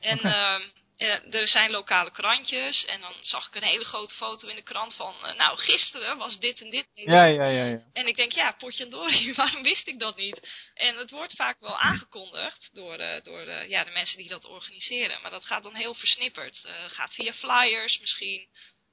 En 0.00 0.18
ehm, 0.18 0.62
eh, 0.96 1.34
er 1.34 1.48
zijn 1.48 1.70
lokale 1.70 2.10
krantjes 2.10 2.84
en 2.84 3.00
dan 3.00 3.12
zag 3.20 3.46
ik 3.46 3.54
een 3.54 3.62
hele 3.68 3.84
grote 3.84 4.14
foto 4.14 4.48
in 4.48 4.56
de 4.56 4.62
krant 4.62 4.94
van, 4.94 5.14
eh, 5.26 5.34
nou 5.34 5.58
gisteren 5.58 6.16
was 6.16 6.38
dit 6.38 6.60
en 6.60 6.70
dit. 6.70 6.86
ja, 6.94 7.24
ja, 7.24 7.44
ja. 7.46 7.64
ja. 7.64 7.82
En 7.92 8.06
ik 8.06 8.16
denk, 8.16 8.32
ja, 8.32 8.52
potjandori, 8.52 9.32
waarom 9.34 9.62
wist 9.62 9.86
ik 9.86 9.98
dat 9.98 10.16
niet? 10.16 10.48
En 10.74 10.96
het 10.96 11.10
wordt 11.10 11.34
vaak 11.34 11.60
wel 11.60 11.78
aangekondigd 11.78 12.68
door, 12.72 12.94
eh, 12.94 13.22
door 13.22 13.50
ja, 13.68 13.84
de 13.84 13.90
mensen 13.90 14.18
die 14.18 14.28
dat 14.28 14.44
organiseren. 14.44 15.20
Maar 15.22 15.30
dat 15.30 15.44
gaat 15.46 15.62
dan 15.62 15.74
heel 15.74 15.94
versnipperd. 15.94 16.64
Gaat 16.86 17.14
via 17.14 17.32
flyers 17.32 17.98
misschien. 17.98 18.48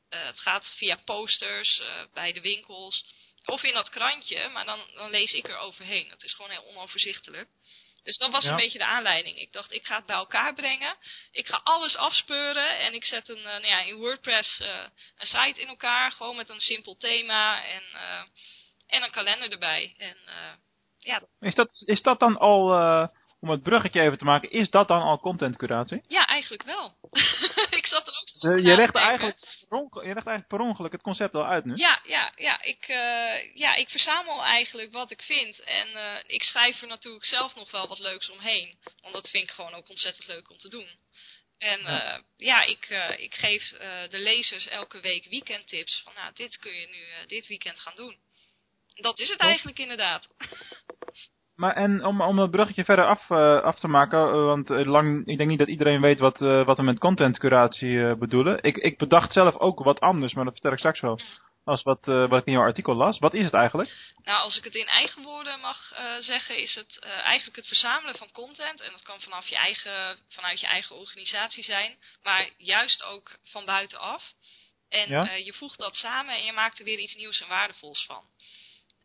Eh, 0.09 0.25
het 0.25 0.39
gaat 0.39 0.65
via 0.77 0.95
posters 1.05 1.79
eh, 1.79 1.87
bij 2.13 2.31
de 2.33 2.41
winkels. 2.41 3.05
Of 3.45 3.63
in 3.63 3.73
dat 3.73 3.89
krantje, 3.89 4.47
maar 4.49 4.65
dan, 4.65 4.79
dan 4.93 5.09
lees 5.09 5.33
ik 5.33 5.47
er 5.47 5.57
overheen. 5.57 6.09
Het 6.09 6.23
is 6.23 6.33
gewoon 6.33 6.51
heel 6.51 6.65
onoverzichtelijk. 6.65 7.49
Dus 8.03 8.17
dat 8.17 8.31
was 8.31 8.43
Ja. 8.43 8.49
een 8.49 8.55
beetje 8.55 8.77
de 8.77 8.85
aanleiding. 8.85 9.37
Ik 9.39 9.51
dacht, 9.51 9.71
ik 9.73 9.85
ga 9.85 9.95
het 9.95 10.05
bij 10.05 10.15
elkaar 10.15 10.53
brengen. 10.53 10.97
Ik 11.31 11.47
ga 11.47 11.61
alles 11.63 11.95
afspeuren 11.95 12.79
en 12.79 12.93
ik 12.93 13.05
zet 13.05 13.29
een, 13.29 13.37
eh, 13.37 13.43
nou 13.43 13.65
ja, 13.67 13.79
in 13.81 13.95
WordPress 13.95 14.59
een 14.59 15.25
site 15.27 15.61
in 15.61 15.67
elkaar. 15.67 16.11
Gewoon 16.11 16.35
met 16.35 16.49
een 16.49 16.59
simpel 16.59 16.95
thema 16.95 17.63
en, 17.65 17.83
en 18.87 19.03
een 19.03 19.11
kalender 19.11 19.51
erbij. 19.51 19.95
En 19.97 20.17
ja, 20.97 21.19
dat- 21.19 21.29
Is, 21.39 21.55
dat, 21.55 21.69
is 21.85 22.01
dat 22.01 22.19
dan 22.19 22.37
al, 22.37 22.69
om 23.39 23.49
het 23.49 23.63
bruggetje 23.63 24.01
even 24.01 24.17
te 24.17 24.23
maken, 24.23 24.51
is 24.51 24.69
dat 24.69 24.87
dan 24.87 25.01
al 25.01 25.19
content 25.19 25.57
curatie? 25.57 26.01
ja, 26.07 26.27
eigenlijk 26.27 26.63
wel. 26.63 26.95
ik 27.79 27.85
zat 27.85 28.07
er 28.07 28.13
ook 28.21 28.29
zo 28.29 28.47
Eh, 28.47 28.57
je, 28.57 28.75
legt 28.75 28.95
eigenlijk, 28.95 29.37
je 29.69 30.13
legt 30.13 30.27
eigenlijk 30.27 30.47
per 30.47 30.59
ongeluk 30.59 30.91
het 30.91 31.01
concept 31.01 31.35
al 31.35 31.45
uit 31.45 31.65
nu. 31.65 31.75
Ja, 31.75 32.01
ja, 32.03 32.31
ja. 32.35 32.61
Ik, 32.61 32.87
eh, 32.87 33.55
ja, 33.55 33.75
ik 33.75 33.89
verzamel 33.89 34.43
eigenlijk 34.43 34.91
wat 34.91 35.11
ik 35.11 35.21
vind. 35.21 35.59
En 35.59 35.87
eh, 35.87 36.23
ik 36.27 36.43
schrijf 36.43 36.81
er 36.81 36.87
natuurlijk 36.87 37.25
zelf 37.25 37.55
nog 37.55 37.71
wel 37.71 37.87
wat 37.87 37.99
leuks 37.99 38.29
omheen. 38.29 38.77
Want 39.01 39.13
dat 39.13 39.29
vind 39.29 39.43
ik 39.43 39.51
gewoon 39.51 39.73
ook 39.73 39.89
ontzettend 39.89 40.27
leuk 40.27 40.49
om 40.49 40.57
te 40.57 40.69
doen. 40.69 40.87
En 41.57 41.79
Ja. 41.81 42.21
ja, 42.37 42.63
ik, 42.63 42.89
ik 43.17 43.33
geef 43.33 43.69
de 44.09 44.19
lezers 44.19 44.67
elke 44.67 44.99
week 44.99 45.25
weekendtips. 45.29 46.01
Van 46.03 46.13
nou, 46.15 46.33
dit 46.33 46.57
kun 46.57 46.73
je 46.73 46.87
nu 46.87 47.27
dit 47.27 47.47
weekend 47.47 47.79
gaan 47.79 47.95
doen. 47.95 48.17
Dat 48.93 49.19
is 49.19 49.29
het 49.29 49.39
eigenlijk 49.39 49.79
inderdaad. 49.79 50.27
Maar 51.57 51.75
en 51.75 52.05
om, 52.05 52.21
om 52.21 52.39
het 52.39 52.51
bruggetje 52.51 52.83
verder 52.83 53.05
af, 53.05 53.29
eh, 53.29 53.61
af 53.61 53.79
te 53.79 53.87
maken, 53.87 54.19
eh, 54.19 54.33
want 54.33 54.69
eh, 54.69 54.85
lang, 54.85 55.27
ik 55.27 55.37
denk 55.37 55.49
niet 55.49 55.59
dat 55.59 55.67
iedereen 55.67 56.01
weet 56.01 56.19
wat, 56.19 56.39
wat 56.39 56.77
we 56.77 56.83
met 56.83 56.99
content 56.99 57.39
curatie 57.39 58.03
eh, 58.03 58.15
bedoelen. 58.15 58.63
Ik, 58.63 58.77
ik 58.77 58.97
bedacht 58.97 59.33
zelf 59.33 59.55
ook 59.57 59.83
wat 59.83 59.99
anders, 59.99 60.33
maar 60.33 60.43
dat 60.43 60.53
vertel 60.53 60.71
ik 60.71 60.77
straks 60.77 60.99
wel. 60.99 61.19
als 61.63 61.83
wat, 61.83 62.05
wat 62.05 62.39
ik 62.39 62.45
in 62.45 62.51
jouw 62.51 62.61
artikel 62.61 62.95
las. 62.95 63.19
Wat 63.19 63.33
is 63.33 63.43
het 63.43 63.53
eigenlijk? 63.53 63.89
Nou, 64.23 64.41
als 64.41 64.57
ik 64.57 64.63
het 64.63 64.75
in 64.75 64.87
eigen 64.87 65.23
woorden 65.23 65.59
mag 65.59 65.77
zeggen, 66.19 66.57
is 66.57 66.75
het 66.75 66.99
eigenlijk 66.99 67.55
het 67.55 67.67
verzamelen 67.67 68.15
van 68.15 68.31
content. 68.31 68.81
En 68.81 68.91
dat 68.91 69.03
kan 69.03 69.19
vanaf 69.19 69.47
je 69.47 69.55
eigen, 69.55 70.17
vanuit 70.29 70.59
je 70.59 70.67
eigen 70.67 70.95
organisatie 70.95 71.63
zijn, 71.63 71.97
maar 72.23 72.49
juist 72.57 73.03
ook 73.03 73.37
van 73.43 73.65
buitenaf. 73.65 74.23
En 74.89 75.09
je 75.43 75.53
voegt 75.53 75.77
dat 75.77 75.95
samen 75.95 76.35
en 76.35 76.43
je 76.43 76.51
maakt 76.51 76.79
er 76.79 76.85
weer 76.85 76.99
iets 76.99 77.15
nieuws 77.15 77.41
en 77.41 77.47
waardevols 77.47 78.05
van. 78.05 78.23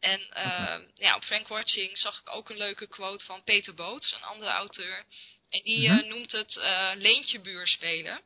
En 0.02 0.20
uh, 0.20 0.78
ja, 0.94 1.16
op 1.16 1.24
Frank 1.24 1.48
Watching 1.48 1.98
zag 1.98 2.20
ik 2.20 2.30
ook 2.30 2.50
een 2.50 2.56
leuke 2.56 2.86
quote 2.86 3.24
van 3.24 3.44
Peter 3.44 3.74
Boots, 3.74 4.12
een 4.12 4.22
andere 4.22 4.50
auteur. 4.50 5.04
En 5.50 5.62
die 5.62 5.90
mm 5.90 6.08
noemt 6.08 6.32
het 6.32 6.54
uh, 6.54 6.90
leentjebuur 6.94 7.66
spelen. 7.66 8.20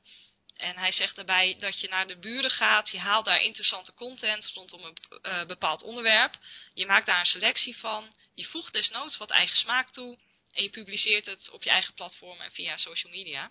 En 0.57 0.77
hij 0.77 0.93
zegt 0.93 1.17
daarbij 1.17 1.57
dat 1.59 1.81
je 1.81 1.89
naar 1.89 2.07
de 2.07 2.19
buren 2.19 2.51
gaat, 2.51 2.91
je 2.91 2.99
haalt 2.99 3.25
daar 3.25 3.41
interessante 3.41 3.93
content 3.95 4.51
rondom 4.55 4.85
een 4.85 4.99
uh, 5.23 5.45
bepaald 5.45 5.83
onderwerp. 5.83 6.35
Je 6.75 6.87
maakt 6.87 7.07
daar 7.07 7.21
een 7.21 7.27
selectie 7.27 7.77
van, 7.77 8.15
je 8.35 8.45
voegt 8.45 8.73
desnoods 8.73 9.17
wat 9.17 9.31
eigen 9.31 9.57
smaak 9.57 9.93
toe 9.93 10.19
en 10.53 10.63
je 10.63 10.71
publiceert 10.71 11.27
het 11.27 11.51
op 11.51 11.63
je 11.63 11.71
eigen 11.71 11.95
platform 11.95 12.41
en 12.41 12.53
via 12.53 12.77
social 12.77 13.13
media. 13.13 13.51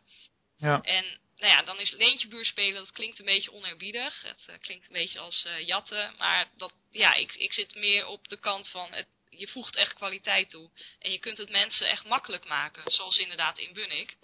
Ja. 0.57 0.81
En 0.81 1.05
nou 1.37 1.51
ja, 1.53 1.63
dan 1.63 1.79
is 1.79 1.95
leentjebuur 1.97 2.45
spelen, 2.45 2.73
dat 2.73 2.91
klinkt 2.91 3.19
een 3.19 3.25
beetje 3.25 3.53
oneerbiedig. 3.53 4.21
Het 4.21 4.45
uh, 4.49 4.55
klinkt 4.59 4.87
een 4.87 4.93
beetje 4.93 5.19
als 5.19 5.47
uh, 5.47 5.67
jatten. 5.67 6.13
Maar 6.17 6.45
dat, 6.57 6.73
ja, 6.89 7.13
ik, 7.13 7.33
ik 7.33 7.53
zit 7.53 7.75
meer 7.75 8.07
op 8.07 8.27
de 8.27 8.39
kant 8.39 8.69
van, 8.69 8.87
het, 8.91 9.07
je 9.29 9.47
voegt 9.47 9.75
echt 9.75 9.93
kwaliteit 9.93 10.49
toe. 10.49 10.69
En 10.99 11.11
je 11.11 11.19
kunt 11.19 11.37
het 11.37 11.49
mensen 11.49 11.89
echt 11.89 12.07
makkelijk 12.07 12.47
maken, 12.47 12.83
zoals 12.85 13.17
inderdaad 13.17 13.57
in 13.57 13.73
Bunnik. 13.73 14.17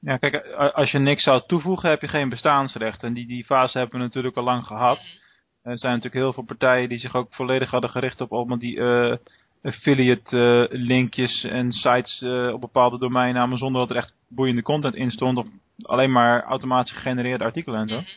Ja, 0.00 0.16
kijk, 0.16 0.46
als 0.54 0.90
je 0.90 0.98
niks 0.98 1.22
zou 1.22 1.42
toevoegen, 1.46 1.90
heb 1.90 2.00
je 2.00 2.08
geen 2.08 2.28
bestaansrecht. 2.28 3.02
En 3.02 3.12
die, 3.12 3.26
die 3.26 3.44
fase 3.44 3.78
hebben 3.78 3.98
we 3.98 4.04
natuurlijk 4.04 4.36
al 4.36 4.44
lang 4.44 4.64
gehad. 4.64 4.98
Mhm. 4.98 5.70
Er 5.70 5.78
zijn 5.78 5.92
natuurlijk 5.92 6.22
heel 6.22 6.32
veel 6.32 6.42
partijen 6.42 6.88
die 6.88 6.98
zich 6.98 7.14
ook 7.14 7.34
volledig 7.34 7.70
hadden 7.70 7.90
gericht 7.90 8.20
op 8.20 8.32
allemaal 8.32 8.58
die 8.58 8.76
uh, 8.76 9.16
affiliate 9.62 10.68
linkjes 10.70 11.44
en 11.44 11.72
sites 11.72 12.22
op 12.52 12.60
bepaalde 12.60 12.98
domeinnamen 12.98 13.58
zonder 13.58 13.80
dat 13.80 13.90
er 13.90 13.96
echt 13.96 14.17
boeiende 14.28 14.62
content 14.62 14.94
in 14.94 15.10
stond. 15.10 15.38
Of 15.38 15.46
alleen 15.82 16.12
maar 16.12 16.42
automatisch 16.42 16.92
gegenereerde 16.92 17.44
artikelen 17.44 17.80
en 17.80 17.88
zo. 17.88 18.00
Mhm. 18.00 18.10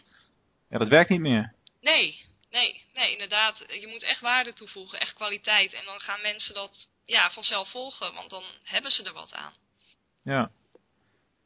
Ja, 0.70 0.78
dat 0.78 0.88
werkt 0.88 1.10
niet 1.10 1.20
meer. 1.20 1.54
Nee, 1.82 2.26
nee, 2.50 2.82
nee, 2.94 3.12
inderdaad. 3.12 3.58
Je 3.68 3.88
moet 3.88 4.04
echt 4.04 4.22
waarde 4.22 4.54
toevoegen, 4.54 5.00
echt 5.00 5.14
kwaliteit. 5.14 5.74
En 5.74 5.86
dan 5.86 6.00
gaan 6.00 6.22
mensen 6.22 6.54
dat 6.54 6.88
ja, 7.06 7.30
vanzelf 7.30 7.70
volgen, 7.70 8.14
want 8.14 8.30
dan 8.30 8.44
hebben 8.64 8.92
ze 8.92 9.04
er 9.04 9.14
wat 9.14 9.34
aan. 9.34 9.54
Ja. 10.24 10.50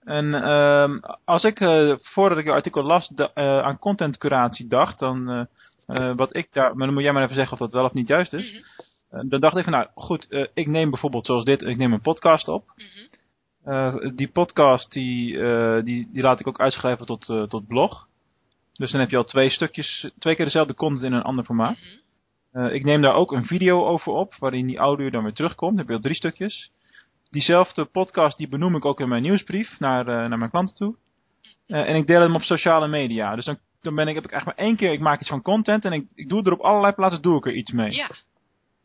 En 0.04 0.26
uh, 0.26 1.12
als 1.24 1.44
ik, 1.44 1.60
uh, 1.60 1.96
voordat 1.98 2.38
ik 2.38 2.46
je 2.46 2.52
artikel 2.52 2.84
las, 2.84 3.12
uh, 3.16 3.26
aan 3.60 3.80
contentcuratie 3.80 4.68
dacht, 4.68 5.00
dan, 5.00 5.48
uh, 5.88 6.16
wat 6.16 6.36
ik 6.36 6.54
daar, 6.54 6.76
maar 6.76 6.86
dan 6.86 6.94
moet 6.94 7.04
jij 7.04 7.12
maar 7.12 7.24
even 7.24 7.36
zeggen 7.36 7.54
of 7.54 7.60
dat 7.60 7.72
wel 7.72 7.86
of 7.86 7.94
niet 7.94 8.08
juist 8.08 8.34
is. 8.34 8.52
Mhm. 9.10 9.30
dan 9.30 9.40
dacht 9.40 9.58
ik 9.58 9.64
van, 9.64 9.74
nou 9.74 9.88
goed, 9.94 10.48
ik 10.54 10.68
neem 10.68 10.90
bijvoorbeeld 10.90 11.26
zoals 11.26 11.46
dit, 11.46 11.62
ik 11.62 11.78
neem 11.78 11.94
een 11.94 12.02
podcast 12.02 12.48
op. 12.48 12.74
Mm 12.76 12.86
uh, 13.66 13.96
die 14.16 14.28
podcast 14.28 14.92
die, 14.92 15.34
uh, 15.34 15.84
die, 15.84 16.10
die 16.12 16.22
laat 16.22 16.40
ik 16.40 16.48
ook 16.48 16.60
uitschrijven 16.60 17.06
tot, 17.06 17.30
uh, 17.30 17.44
tot 17.44 17.68
blog. 17.68 18.08
Dus 18.74 18.92
dan 18.92 19.00
heb 19.00 19.10
je 19.10 19.18
al 19.18 19.24
twee 19.24 19.50
stukjes, 19.50 20.12
twee 20.20 20.36
keer 20.36 20.46
dezelfde 20.46 20.74
content 20.74 21.04
in 21.04 21.14
een 21.14 21.24
ander 21.24 21.46
formaat. 21.46 21.78
Mm 21.78 22.04
ik 22.72 22.84
neem 22.84 23.02
daar 23.02 23.14
ook 23.14 23.32
een 23.32 23.46
video 23.46 23.86
over 23.86 24.12
op, 24.12 24.36
waarin 24.40 24.68
die 24.68 24.78
audio 24.78 25.10
dan 25.10 25.24
weer 25.24 25.34
terugkomt. 25.34 25.70
Dan 25.70 25.80
heb 25.80 25.88
je 25.88 25.94
al 25.94 26.02
drie 26.02 26.16
stukjes. 26.16 26.72
Diezelfde 27.30 27.86
podcast 27.86 28.38
die 28.38 28.48
benoem 28.48 28.76
ik 28.76 28.86
ook 28.86 29.00
in 29.00 29.08
mijn 29.08 29.22
nieuwsbrief 29.22 29.80
naar, 29.80 30.06
naar 30.06 30.38
mijn 30.38 30.50
klanten 30.50 30.76
toe. 30.76 30.96
en 31.68 31.96
ik 31.96 32.06
deel 32.06 32.22
hem 32.22 32.36
op 32.36 32.42
sociale 32.42 32.88
media. 32.88 33.36
Dus 33.36 33.46
dan, 33.46 33.58
dan 33.82 33.96
ben 33.96 34.08
ik, 34.08 34.16
heb 34.16 34.24
ik 34.24 34.32
echt 34.32 34.46
maar 34.46 34.56
één 34.56 34.76
keer, 34.76 34.92
ik 34.92 35.00
maak 35.00 35.20
iets 35.20 35.30
van 35.30 35.42
content 35.42 35.86
en 35.86 35.92
ik, 35.92 36.06
ik 36.16 36.30
doe 36.30 36.44
er 36.44 36.54
op 36.54 36.60
allerlei 36.60 36.94
plaatsen 36.94 37.22
doe 37.22 37.38
ik 37.38 37.46
er 37.46 37.54
iets 37.54 37.72
mee. 37.72 37.92
Ja. 37.92 38.10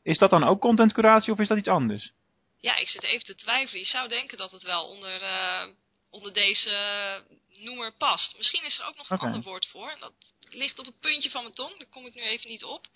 Is 0.03 0.19
dat 0.19 0.31
dan 0.31 0.45
ook 0.45 0.61
contentcuratie 0.61 1.33
of 1.33 1.39
is 1.39 1.49
dat 1.49 1.59
iets 1.59 1.69
anders? 1.69 2.13
Ja, 2.61 2.77
ik 2.77 2.89
zit 2.89 3.03
even 3.03 3.27
te 3.27 3.35
twijfelen. 3.35 3.81
Je 3.81 3.87
zou 3.87 4.09
denken 4.09 4.39
dat 4.39 4.51
het 4.51 4.63
wel 4.63 4.89
onder, 4.89 5.23
uh, 5.23 5.67
onder 6.11 6.33
deze 6.33 7.25
noemer 7.49 7.93
past. 7.97 8.37
Misschien 8.37 8.65
is 8.65 8.79
er 8.79 8.87
ook 8.87 8.97
nog 8.97 9.11
een 9.11 9.19
ander 9.19 9.43
woord 9.43 9.67
voor. 9.67 9.97
Dat 9.99 10.13
ligt 10.41 10.79
op 10.79 10.87
het 10.87 11.01
puntje 11.01 11.31
van 11.31 11.43
mijn 11.43 11.55
tong. 11.55 11.79
Daar 11.79 11.89
kom 11.89 12.07
ik 12.07 12.15
nu 12.15 12.23
even 12.23 12.51
niet 12.51 12.65
op. 12.65 12.87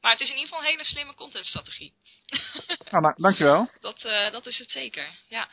Maar 0.00 0.12
het 0.12 0.20
is 0.20 0.28
in 0.28 0.34
ieder 0.34 0.48
geval 0.48 0.64
een 0.64 0.70
hele 0.70 0.84
slimme 0.84 1.14
contentstrategie. 1.14 1.94
nou, 2.90 3.14
dankjewel. 3.16 3.70
Dat, 3.80 4.04
uh, 4.04 4.30
dat 4.30 4.46
is 4.46 4.58
het 4.58 4.70
zeker, 4.70 5.18
ja. 5.28 5.48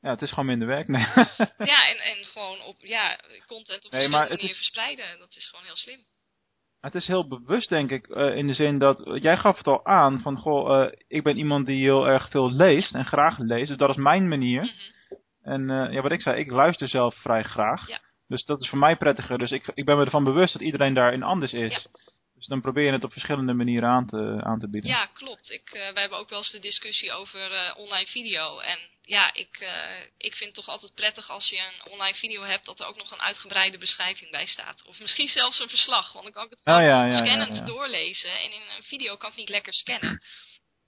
Ja, 0.00 0.10
het 0.10 0.22
is 0.22 0.28
gewoon 0.28 0.46
minder 0.46 0.68
werk, 0.68 0.88
nee. 0.88 1.06
ja, 1.72 1.88
en, 1.88 1.98
en 1.98 2.24
gewoon 2.24 2.60
op, 2.60 2.76
ja, 2.80 3.18
content 3.46 3.84
op 3.84 3.90
verschillende 3.90 4.16
manieren 4.16 4.48
is... 4.48 4.56
verspreiden. 4.56 5.18
Dat 5.18 5.34
is 5.36 5.48
gewoon 5.48 5.64
heel 5.64 5.76
slim. 5.76 6.04
Het 6.80 6.94
is 6.94 7.06
heel 7.06 7.28
bewust, 7.28 7.68
denk 7.68 7.90
ik, 7.90 8.08
uh, 8.08 8.36
in 8.36 8.46
de 8.46 8.54
zin 8.54 8.78
dat, 8.78 9.02
jij 9.14 9.36
gaf 9.36 9.56
het 9.56 9.66
al 9.66 9.86
aan, 9.86 10.20
van 10.20 10.36
goh, 10.36 10.82
uh, 10.82 10.92
ik 11.08 11.22
ben 11.22 11.36
iemand 11.36 11.66
die 11.66 11.82
heel 11.82 12.06
erg 12.06 12.30
veel 12.30 12.52
leest 12.52 12.94
en 12.94 13.04
graag 13.04 13.38
leest, 13.38 13.68
dus 13.68 13.76
dat 13.76 13.90
is 13.90 13.96
mijn 13.96 14.28
manier. 14.28 14.62
Mm 14.62 14.68
-hmm. 14.68 14.86
En 15.42 15.92
ja, 15.92 16.02
wat 16.02 16.12
ik 16.12 16.20
zei, 16.20 16.38
ik 16.40 16.50
luister 16.50 16.88
zelf 16.88 17.14
vrij 17.14 17.42
graag. 17.42 17.88
Ja. 17.88 17.98
Dus 18.26 18.44
dat 18.44 18.60
is 18.60 18.68
voor 18.68 18.78
mij 18.78 18.96
prettiger. 18.96 19.38
Dus 19.38 19.50
ik, 19.50 19.70
ik 19.74 19.84
ben 19.84 19.96
me 19.96 20.04
ervan 20.04 20.24
bewust 20.24 20.52
dat 20.52 20.62
iedereen 20.62 20.94
daarin 20.94 21.22
anders 21.22 21.52
is. 21.52 21.72
Ja. 21.72 22.00
Dan 22.48 22.60
probeer 22.60 22.84
je 22.84 22.92
het 22.92 23.04
op 23.04 23.12
verschillende 23.12 23.52
manieren 23.52 23.88
aan 23.88 24.06
te, 24.06 24.40
aan 24.42 24.58
te 24.58 24.70
bieden. 24.70 24.90
Ja, 24.90 25.06
klopt. 25.06 25.50
Ik, 25.50 25.70
uh, 25.72 25.80
wij 25.80 26.00
hebben 26.00 26.18
ook 26.18 26.28
wel 26.28 26.38
eens 26.38 26.50
de 26.50 26.58
discussie 26.58 27.12
over 27.12 27.52
uh, 27.52 27.74
online 27.76 28.06
video. 28.06 28.58
En 28.58 28.78
ja, 29.02 29.34
ik, 29.34 29.60
uh, 29.60 30.00
ik 30.16 30.34
vind 30.34 30.44
het 30.44 30.54
toch 30.54 30.68
altijd 30.68 30.94
prettig 30.94 31.30
als 31.30 31.48
je 31.48 31.56
een 31.56 31.92
online 31.92 32.16
video 32.16 32.42
hebt 32.42 32.64
dat 32.64 32.80
er 32.80 32.86
ook 32.86 32.96
nog 32.96 33.10
een 33.10 33.20
uitgebreide 33.20 33.78
beschrijving 33.78 34.30
bij 34.30 34.46
staat. 34.46 34.82
Of 34.82 35.00
misschien 35.00 35.28
zelfs 35.28 35.60
een 35.60 35.68
verslag, 35.68 36.12
want 36.12 36.24
dan 36.24 36.32
kan 36.32 36.44
ik 36.44 36.50
het 36.50 36.58
oh, 36.58 36.64
ja, 36.64 37.06
ja, 37.06 37.26
scannend 37.26 37.56
ja, 37.56 37.64
doorlezen. 37.64 38.40
En 38.40 38.52
in 38.52 38.62
een 38.76 38.82
video 38.82 39.16
kan 39.16 39.30
ik 39.30 39.36
niet 39.36 39.48
lekker 39.48 39.74
scannen. 39.74 40.22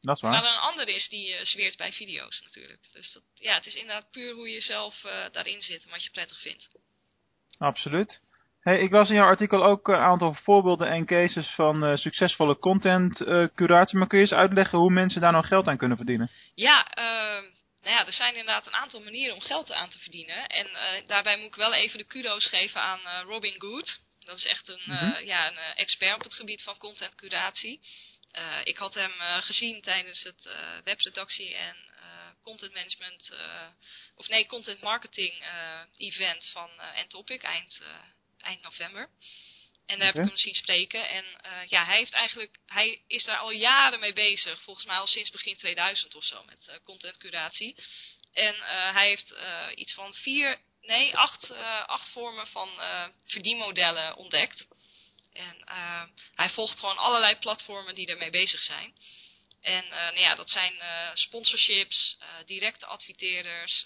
Dat 0.01 0.17
is 0.17 0.23
waar. 0.23 0.33
Maar 0.33 0.45
er 0.45 0.51
een 0.51 0.69
ander 0.71 0.89
is 0.89 1.09
die 1.09 1.47
zweert 1.47 1.77
bij 1.77 1.93
video's 1.93 2.41
natuurlijk. 2.41 2.89
Dus 2.93 3.13
dat, 3.13 3.23
ja, 3.35 3.55
het 3.55 3.67
is 3.67 3.75
inderdaad 3.75 4.11
puur 4.11 4.35
hoe 4.35 4.51
je 4.51 4.61
zelf 4.61 5.01
daarin 5.33 5.63
zit 5.63 5.85
en 5.85 5.91
wat 5.91 6.05
je 6.05 6.11
prettig 6.11 6.41
vindt. 6.41 6.69
Absoluut. 7.59 8.21
Hey, 8.61 8.81
ik 8.81 8.91
las 8.91 9.09
in 9.09 9.15
jouw 9.15 9.27
artikel 9.27 9.65
ook 9.65 9.89
een 9.89 9.95
aantal 9.95 10.35
voorbeelden 10.35 10.89
en 10.89 11.07
cases 11.07 11.49
van 11.49 11.85
uh, 11.85 11.97
succesvolle 11.97 12.59
content 12.59 13.21
uh, 13.21 13.49
curatie. 13.55 13.99
Maar 13.99 14.07
kun 14.07 14.19
je 14.19 14.25
eens 14.25 14.35
uitleggen 14.35 14.79
hoe 14.79 14.91
mensen 14.91 15.21
daar 15.21 15.33
nou 15.33 15.45
geld 15.45 15.67
aan 15.67 15.77
kunnen 15.77 15.97
verdienen? 15.97 16.31
Ja, 16.55 16.99
uh, 16.99 17.05
nou 17.83 17.97
ja, 17.97 18.07
er 18.07 18.13
zijn 18.13 18.37
inderdaad 18.37 18.67
een 18.67 18.75
aantal 18.75 19.01
manieren 19.01 19.35
om 19.35 19.41
geld 19.41 19.73
aan 19.73 19.91
te 19.91 19.99
verdienen. 19.99 20.47
En 20.47 20.67
daarbij 21.07 21.37
moet 21.37 21.47
ik 21.47 21.55
wel 21.55 21.75
even 21.75 21.99
de 21.99 22.07
kudo's 22.07 22.49
geven 22.49 22.81
aan 22.81 23.25
Robin 23.27 23.55
Good. 23.59 24.01
Dat 24.25 24.37
is 24.37 24.47
echt 24.47 24.69
een, 24.69 24.83
mm 24.85 24.97
-hmm. 24.97 25.25
ja, 25.25 25.47
een 25.47 25.75
expert 25.75 26.15
op 26.15 26.23
het 26.23 26.35
gebied 26.35 26.63
van 26.63 26.77
content 26.77 27.15
curatie. 27.15 27.81
ik 28.65 28.77
had 28.77 28.95
hem 28.95 29.13
gezien 29.41 29.83
tijdens 29.83 30.23
het 30.23 30.49
webredactie 30.85 31.55
en 31.55 31.77
content 32.43 32.75
management, 32.75 33.33
of 34.15 34.29
nee, 34.29 34.47
content 34.47 34.81
marketing 34.81 35.35
event 35.97 36.51
van 36.53 36.71
Entopic 36.95 37.43
eind 37.43 37.83
eind 38.41 38.63
november. 38.63 39.09
En 39.91 39.99
daar 39.99 40.07
heb 40.07 40.23
ik 40.23 40.29
hem 40.29 40.39
zien 40.39 40.55
spreken. 40.55 41.09
En 41.09 41.25
uh, 41.25 41.69
ja, 41.69 41.85
hij 41.85 41.97
heeft 41.97 42.13
eigenlijk, 42.13 42.59
hij 42.67 43.03
is 43.07 43.25
daar 43.25 43.39
al 43.39 43.51
jaren 43.51 44.01
mee 44.01 44.13
bezig. 44.13 44.63
Volgens 44.63 44.87
mij 44.87 44.97
al 44.97 45.07
sinds 45.07 45.31
begin 45.31 45.57
2000 45.57 46.15
of 46.15 46.25
zo 46.25 46.43
met 46.45 46.67
uh, 46.69 46.75
content 46.85 47.17
curatie. 47.17 47.75
En 48.33 48.55
uh, 48.55 48.93
hij 48.93 49.09
heeft 49.09 49.35
iets 49.75 49.95
van 49.95 50.15
vier, 50.15 50.59
nee, 50.81 51.17
acht, 51.17 51.51
acht 51.87 52.09
vormen 52.09 52.47
van 52.47 52.71
verdienmodellen 53.27 54.17
ontdekt. 54.17 54.67
En 55.33 55.63
hij 56.35 56.51
volgt 56.51 56.79
gewoon 56.79 56.97
allerlei 56.97 57.37
platformen 57.37 57.95
die 57.95 58.07
ermee 58.07 58.31
bezig 58.31 58.63
zijn. 58.63 58.95
En 59.61 59.89
nou 59.89 60.19
ja, 60.19 60.35
dat 60.35 60.51
zijn 60.51 60.73
sponsorships, 61.15 62.17
directe 62.47 62.87
adverteerders, 62.87 63.85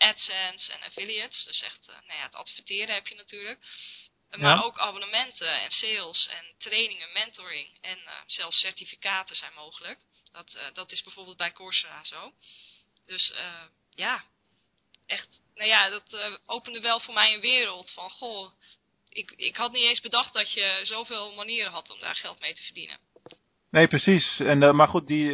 AdSense 0.00 0.72
en 0.72 0.82
affiliates. 0.82 1.44
Dus 1.44 1.62
echt, 1.62 1.88
uh, 1.88 1.94
nou 2.06 2.18
ja, 2.18 2.24
het 2.24 2.34
adverteren 2.34 2.94
heb 2.94 3.06
je 3.06 3.14
natuurlijk. 3.14 3.58
Maar 4.30 4.64
ook 4.64 4.78
abonnementen 4.78 5.60
en 5.60 5.70
sales 5.70 6.28
en 6.28 6.44
trainingen, 6.58 7.12
mentoring 7.12 7.78
en 7.80 7.98
uh, 7.98 8.12
zelfs 8.26 8.60
certificaten 8.60 9.36
zijn 9.36 9.52
mogelijk. 9.54 9.98
Dat, 10.32 10.54
uh, 10.54 10.62
dat 10.72 10.92
is 10.92 11.02
bijvoorbeeld 11.02 11.36
bij 11.36 11.52
Coursera 11.52 12.04
zo. 12.04 12.32
Dus 13.06 13.32
ja, 13.94 14.24
echt, 15.06 15.40
nou 15.54 15.68
ja, 15.68 15.88
dat 15.88 16.38
opende 16.46 16.80
wel 16.80 17.00
voor 17.00 17.14
mij 17.14 17.34
een 17.34 17.40
wereld 17.40 17.90
van, 17.90 18.10
goh, 18.10 18.52
ik, 19.08 19.32
ik 19.36 19.56
had 19.56 19.72
niet 19.72 19.82
eens 19.82 20.00
bedacht 20.00 20.32
dat 20.32 20.52
je 20.52 20.80
zoveel 20.82 21.34
manieren 21.34 21.72
had 21.72 21.90
om 21.90 22.00
daar 22.00 22.16
geld 22.16 22.40
mee 22.40 22.54
te 22.54 22.62
verdienen. 22.62 22.98
Nee, 23.70 23.88
precies. 23.88 24.38
En, 24.38 24.76
maar 24.76 24.88
goed, 24.88 25.06
die, 25.06 25.30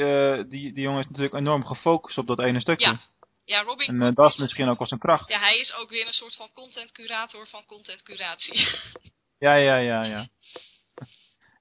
die, 0.48 0.72
die 0.72 0.82
jongen 0.82 1.00
is 1.00 1.06
natuurlijk 1.06 1.34
enorm 1.34 1.66
gefocust 1.66 2.18
op 2.18 2.26
dat 2.26 2.38
ene 2.38 2.60
stukje. 2.60 2.86
Ja, 2.86 3.00
ja, 3.46 3.62
Robin... 3.62 3.88
En 3.88 4.08
uh, 4.08 4.14
dat 4.14 4.32
is 4.32 4.38
misschien 4.38 4.68
ook 4.68 4.78
wel 4.78 4.86
zijn 4.86 5.00
kracht. 5.00 5.28
Ja, 5.28 5.38
hij 5.38 5.58
is 5.58 5.74
ook 5.74 5.90
weer 5.90 6.06
een 6.06 6.12
soort 6.12 6.36
van 6.36 6.52
content 6.52 6.92
curator 6.92 7.46
van 7.46 7.64
content 7.66 8.02
curatie. 8.02 8.68
ja, 9.46 9.54
ja, 9.54 9.76
ja, 9.76 10.02
ja. 10.02 10.28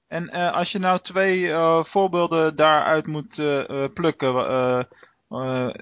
En 0.08 0.36
uh, 0.36 0.52
als 0.52 0.70
je 0.70 0.78
nou 0.78 1.00
twee 1.02 1.38
uh, 1.38 1.84
voorbeelden 1.84 2.56
daaruit 2.56 3.06
moet 3.06 3.34
plukken, 3.94 4.88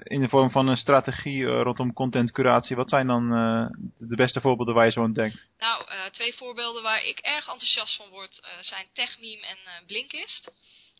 in 0.03 0.21
de 0.21 0.29
vorm 0.29 0.51
van 0.51 0.67
een 0.67 0.77
strategie 0.77 1.45
rondom 1.45 1.93
contentcuratie. 1.93 2.75
Wat 2.75 2.89
zijn 2.89 3.07
dan 3.07 3.29
de 3.97 4.15
beste 4.15 4.41
voorbeelden 4.41 4.75
waar 4.75 4.85
je 4.85 4.91
zo 4.91 5.03
aan 5.03 5.13
denkt? 5.13 5.47
Nou, 5.57 5.85
twee 6.11 6.35
voorbeelden 6.35 6.83
waar 6.83 7.05
ik 7.05 7.19
erg 7.19 7.47
enthousiast 7.47 7.95
van 7.95 8.09
word 8.09 8.47
zijn 8.59 8.87
TechMeme 8.93 9.45
en 9.45 9.85
Blinkist. 9.85 10.51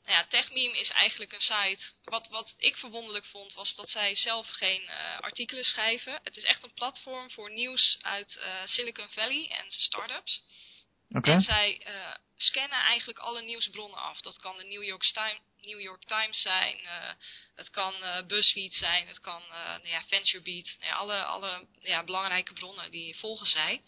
Nou 0.06 0.18
ja, 0.18 0.26
TechMeme 0.28 0.80
is 0.80 0.90
eigenlijk 0.90 1.34
een 1.34 1.40
site. 1.42 1.84
Wat, 2.04 2.28
wat 2.28 2.54
ik 2.58 2.76
verwonderlijk 2.76 3.26
vond, 3.26 3.54
was 3.54 3.76
dat 3.76 3.90
zij 3.90 4.16
zelf 4.16 4.50
geen 4.50 4.82
uh, 4.82 5.20
artikelen 5.20 5.64
schrijven. 5.64 6.20
Het 6.24 6.38
is 6.38 6.44
echt 6.44 6.64
een 6.64 6.74
platform 6.74 7.32
voor 7.32 7.52
nieuws 7.52 7.98
uit 8.02 8.36
uh, 8.36 8.62
Silicon 8.66 9.10
Valley 9.10 9.48
en 9.50 9.66
startups. 9.70 10.42
Okay. 11.10 11.34
En 11.34 11.42
zij 11.42 11.88
uh, 11.88 12.16
scannen 12.36 12.80
eigenlijk 12.80 13.20
alle 13.20 13.42
nieuwsbronnen 13.42 14.00
af. 14.00 14.22
Dat 14.22 14.38
kan 14.38 14.58
de 14.58 14.64
New 14.64 14.84
York, 14.84 15.04
Time, 15.04 15.40
New 15.62 15.82
York 15.82 16.04
Times 16.04 16.42
zijn, 16.42 16.80
het 17.56 17.70
kan 17.70 17.94
BuzzFeed 18.28 18.74
zijn, 18.74 19.08
het 19.08 19.20
kan 19.20 19.44
nou 19.48 19.88
ja, 19.88 20.04
VentureBeat. 20.08 20.76
Nou 20.80 20.90
ja, 20.92 20.96
alle 20.96 21.24
alle 21.24 21.68
ja, 21.82 22.04
belangrijke 22.04 22.54
bronnen 22.54 22.92
die 22.92 23.18
volgen 23.18 23.48
zij. 23.48 23.82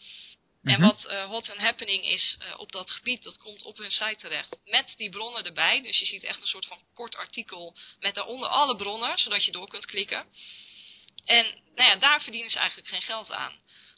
En 0.67 0.79
Mhm. 0.79 0.81
wat 0.81 1.05
uh, 1.07 1.25
hot 1.25 1.49
and 1.49 1.59
happening 1.59 2.03
is 2.05 2.37
uh, 2.39 2.59
op 2.59 2.71
dat 2.71 2.91
gebied, 2.91 3.23
dat 3.23 3.37
komt 3.37 3.63
op 3.63 3.77
hun 3.77 3.91
site 3.91 4.15
terecht. 4.17 4.57
Met 4.65 4.93
die 4.97 5.09
bronnen 5.09 5.43
erbij. 5.43 5.81
Dus 5.81 5.99
je 5.99 6.05
ziet 6.05 6.23
echt 6.23 6.41
een 6.41 6.47
soort 6.47 6.65
van 6.65 6.79
kort 6.93 7.15
artikel 7.15 7.75
met 7.99 8.15
daaronder 8.15 8.49
alle 8.49 8.75
bronnen, 8.75 9.17
zodat 9.17 9.45
je 9.45 9.51
door 9.51 9.67
kunt 9.67 9.85
klikken. 9.85 10.25
En 11.25 11.45
nou 11.75 11.89
ja, 11.89 11.95
daar 11.95 12.21
verdienen 12.21 12.51
ze 12.51 12.57
eigenlijk 12.57 12.89
geen 12.89 13.01
geld 13.01 13.31
aan. 13.31 13.53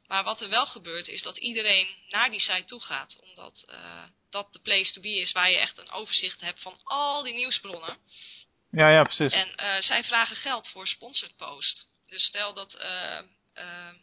Maar 0.08 0.24
wat 0.24 0.42
er 0.42 0.50
wel 0.50 0.66
gebeurt 0.68 1.08
is 1.08 1.22
dat 1.22 1.38
iedereen 1.38 1.88
naar 2.10 2.30
die 2.30 2.40
site 2.40 2.66
toe 2.66 2.82
gaat. 2.82 3.18
Omdat 3.22 3.66
uh, 3.70 4.04
dat 4.30 4.54
de 4.54 4.60
place 4.60 4.94
to 4.94 5.02
be 5.02 5.16
is 5.16 5.32
waar 5.32 5.52
je 5.52 5.58
echt 5.58 5.78
een 5.78 5.92
overzicht 5.92 6.42
hebt 6.42 6.62
van 6.62 6.80
al 6.84 7.24
die 7.24 7.34
nieuwsbronnen. 7.34 7.98
Ja, 8.72 8.90
ja, 8.90 9.04
precies. 9.04 9.34
En 9.34 9.84
zij 9.84 10.04
vragen 10.04 10.36
geld 10.36 10.68
voor 10.68 10.88
sponsored 10.88 11.38
post. 11.38 11.88
Dus 12.06 12.24
stel 12.24 12.54
dat 12.54 12.78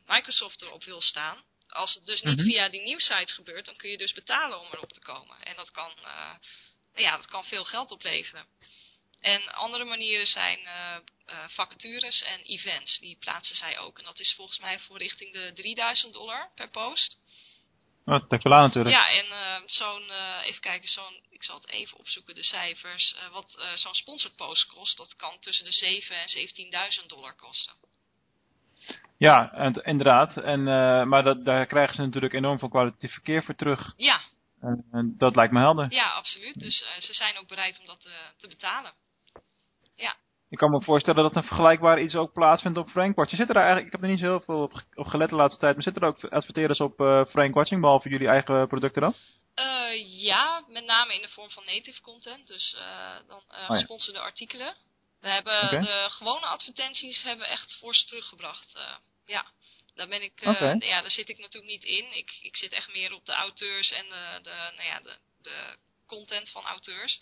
Microsoft 0.06 0.62
erop 0.62 0.84
wil 0.84 1.00
staan 1.00 1.44
als 1.76 1.94
het 1.94 2.06
dus 2.06 2.22
niet 2.22 2.36
Mhm. 2.36 2.46
via 2.46 2.68
die 2.68 2.82
nieuwsites 2.82 3.32
gebeurt, 3.32 3.64
dan 3.64 3.76
kun 3.76 3.90
je 3.90 3.96
dus 3.96 4.12
betalen 4.12 4.60
om 4.60 4.66
erop 4.72 4.92
te 4.92 5.00
komen. 5.00 5.42
En 5.42 5.56
dat 5.56 5.70
kan, 5.70 5.92
uh, 6.02 6.34
ja, 6.94 7.16
dat 7.16 7.26
kan 7.26 7.44
veel 7.44 7.64
geld 7.64 7.90
opleveren. 7.90 8.46
En 9.20 9.54
andere 9.54 9.84
manieren 9.84 10.26
zijn 10.26 10.58
uh, 10.60 10.96
uh, 11.26 11.48
vacatures 11.48 12.22
en 12.22 12.40
events. 12.40 12.98
Die 12.98 13.16
plaatsen 13.16 13.56
zij 13.56 13.78
ook. 13.78 13.98
En 13.98 14.04
dat 14.04 14.18
is 14.18 14.32
volgens 14.34 14.58
mij 14.58 14.78
voor 14.78 14.98
richting 14.98 15.32
de 15.32 15.52
3000 15.54 16.12
dollar 16.12 16.50
per 16.54 16.70
post. 16.70 17.16
Oh, 18.04 18.28
dat 18.28 18.44
aan 18.44 18.62
natuurlijk. 18.62 18.94
Ja, 18.94 19.10
en 19.10 19.62
zo'n, 19.66 20.10
even 20.42 20.60
kijken, 20.60 20.88
zo'n, 20.88 21.20
ik 21.30 21.44
zal 21.44 21.60
het 21.60 21.68
even 21.68 21.98
opzoeken, 21.98 22.34
de 22.34 22.42
cijfers. 22.42 23.14
wat 23.30 23.58
zo'n 23.74 23.94
sponsored 23.94 24.36
post 24.36 24.66
kost, 24.66 24.96
dat 24.96 25.16
kan 25.16 25.40
tussen 25.40 25.64
de 25.64 25.72
7 25.72 26.16
en 26.16 26.28
17.000 27.00 27.06
dollar 27.06 27.36
kosten. 27.36 27.74
Ja, 29.18 29.52
en, 29.52 29.72
inderdaad. 29.72 30.36
En, 30.36 30.60
uh, 30.60 31.04
maar 31.04 31.22
dat, 31.22 31.44
daar 31.44 31.66
krijgen 31.66 31.94
ze 31.94 32.02
natuurlijk 32.02 32.32
enorm 32.32 32.58
veel 32.58 32.68
kwalitatief 32.68 33.12
verkeer 33.12 33.42
voor 33.42 33.54
terug. 33.54 33.92
Ja. 33.96 34.20
En, 34.60 34.84
en 34.92 35.14
dat 35.18 35.36
lijkt 35.36 35.52
me 35.52 35.58
helder. 35.58 35.92
Ja, 35.92 36.10
absoluut. 36.10 36.58
Dus 36.58 36.82
uh, 36.82 37.02
ze 37.02 37.14
zijn 37.14 37.38
ook 37.38 37.48
bereid 37.48 37.78
om 37.80 37.86
dat 37.86 38.04
uh, 38.06 38.12
te 38.36 38.48
betalen. 38.48 38.92
Ja. 39.94 40.14
Ik 40.50 40.58
kan 40.58 40.70
me 40.70 40.82
voorstellen 40.82 41.22
dat 41.22 41.36
een 41.36 41.42
vergelijkbaar 41.42 42.00
iets 42.00 42.14
ook 42.14 42.32
plaatsvindt 42.32 42.78
op 42.78 42.88
Frankwatch. 42.88 43.30
Zit 43.30 43.48
er 43.48 43.54
daar 43.54 43.64
eigenlijk, 43.64 43.86
ik 43.86 43.92
heb 43.92 44.02
er 44.02 44.08
niet 44.08 44.24
zo 44.24 44.26
heel 44.26 44.40
veel 44.40 44.62
op, 44.62 44.82
op 44.94 45.06
gelet 45.06 45.28
de 45.28 45.34
laatste 45.34 45.60
tijd, 45.60 45.74
maar 45.74 45.82
zitten 45.82 46.02
er 46.02 46.08
ook 46.08 46.24
adverteerders 46.24 46.80
op 46.80 46.94
Frankwatching, 47.30 47.80
behalve 47.80 48.08
jullie 48.08 48.28
eigen 48.28 48.68
producten 48.68 49.02
dan? 49.02 49.14
Ja, 50.06 50.64
met 50.68 50.84
name 50.84 51.14
in 51.14 51.22
de 51.22 51.28
vorm 51.28 51.50
van 51.50 51.64
native 51.64 52.00
content, 52.00 52.46
dus 52.46 52.76
dan 53.26 53.40
gesponsorde 53.48 54.18
oh, 54.18 54.24
ja. 54.24 54.30
artikelen. 54.30 54.74
We 55.26 55.32
hebben 55.32 55.62
okay. 55.62 55.80
de 55.80 56.08
gewone 56.10 56.46
advertenties 56.46 57.22
hebben 57.22 57.48
echt 57.48 57.72
fors 57.72 58.04
teruggebracht. 58.04 58.74
Uh, 58.76 58.96
ja, 59.24 59.46
daar 59.94 60.08
ben 60.08 60.22
ik, 60.22 60.42
uh, 60.42 60.48
okay. 60.48 60.76
ja, 60.78 61.00
daar 61.00 61.10
zit 61.10 61.28
ik 61.28 61.38
natuurlijk 61.38 61.72
niet 61.72 61.84
in. 61.84 62.16
Ik, 62.16 62.38
ik 62.40 62.56
zit 62.56 62.72
echt 62.72 62.92
meer 62.92 63.12
op 63.12 63.24
de 63.24 63.32
auteurs 63.32 63.90
en 63.90 64.08
de, 64.08 64.38
de, 64.42 64.72
nou 64.76 64.82
ja, 64.82 65.00
de, 65.00 65.16
de 65.42 65.76
content 66.06 66.50
van 66.50 66.64
auteurs. 66.64 67.20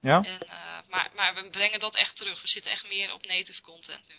Ja. 0.00 0.24
En, 0.24 0.40
uh, 0.44 0.78
maar, 0.88 1.10
maar 1.14 1.34
we 1.34 1.50
brengen 1.50 1.80
dat 1.80 1.94
echt 1.94 2.16
terug. 2.16 2.42
We 2.42 2.48
zitten 2.48 2.70
echt 2.70 2.88
meer 2.88 3.12
op 3.12 3.26
native 3.26 3.60
content 3.60 4.08
nu. 4.08 4.14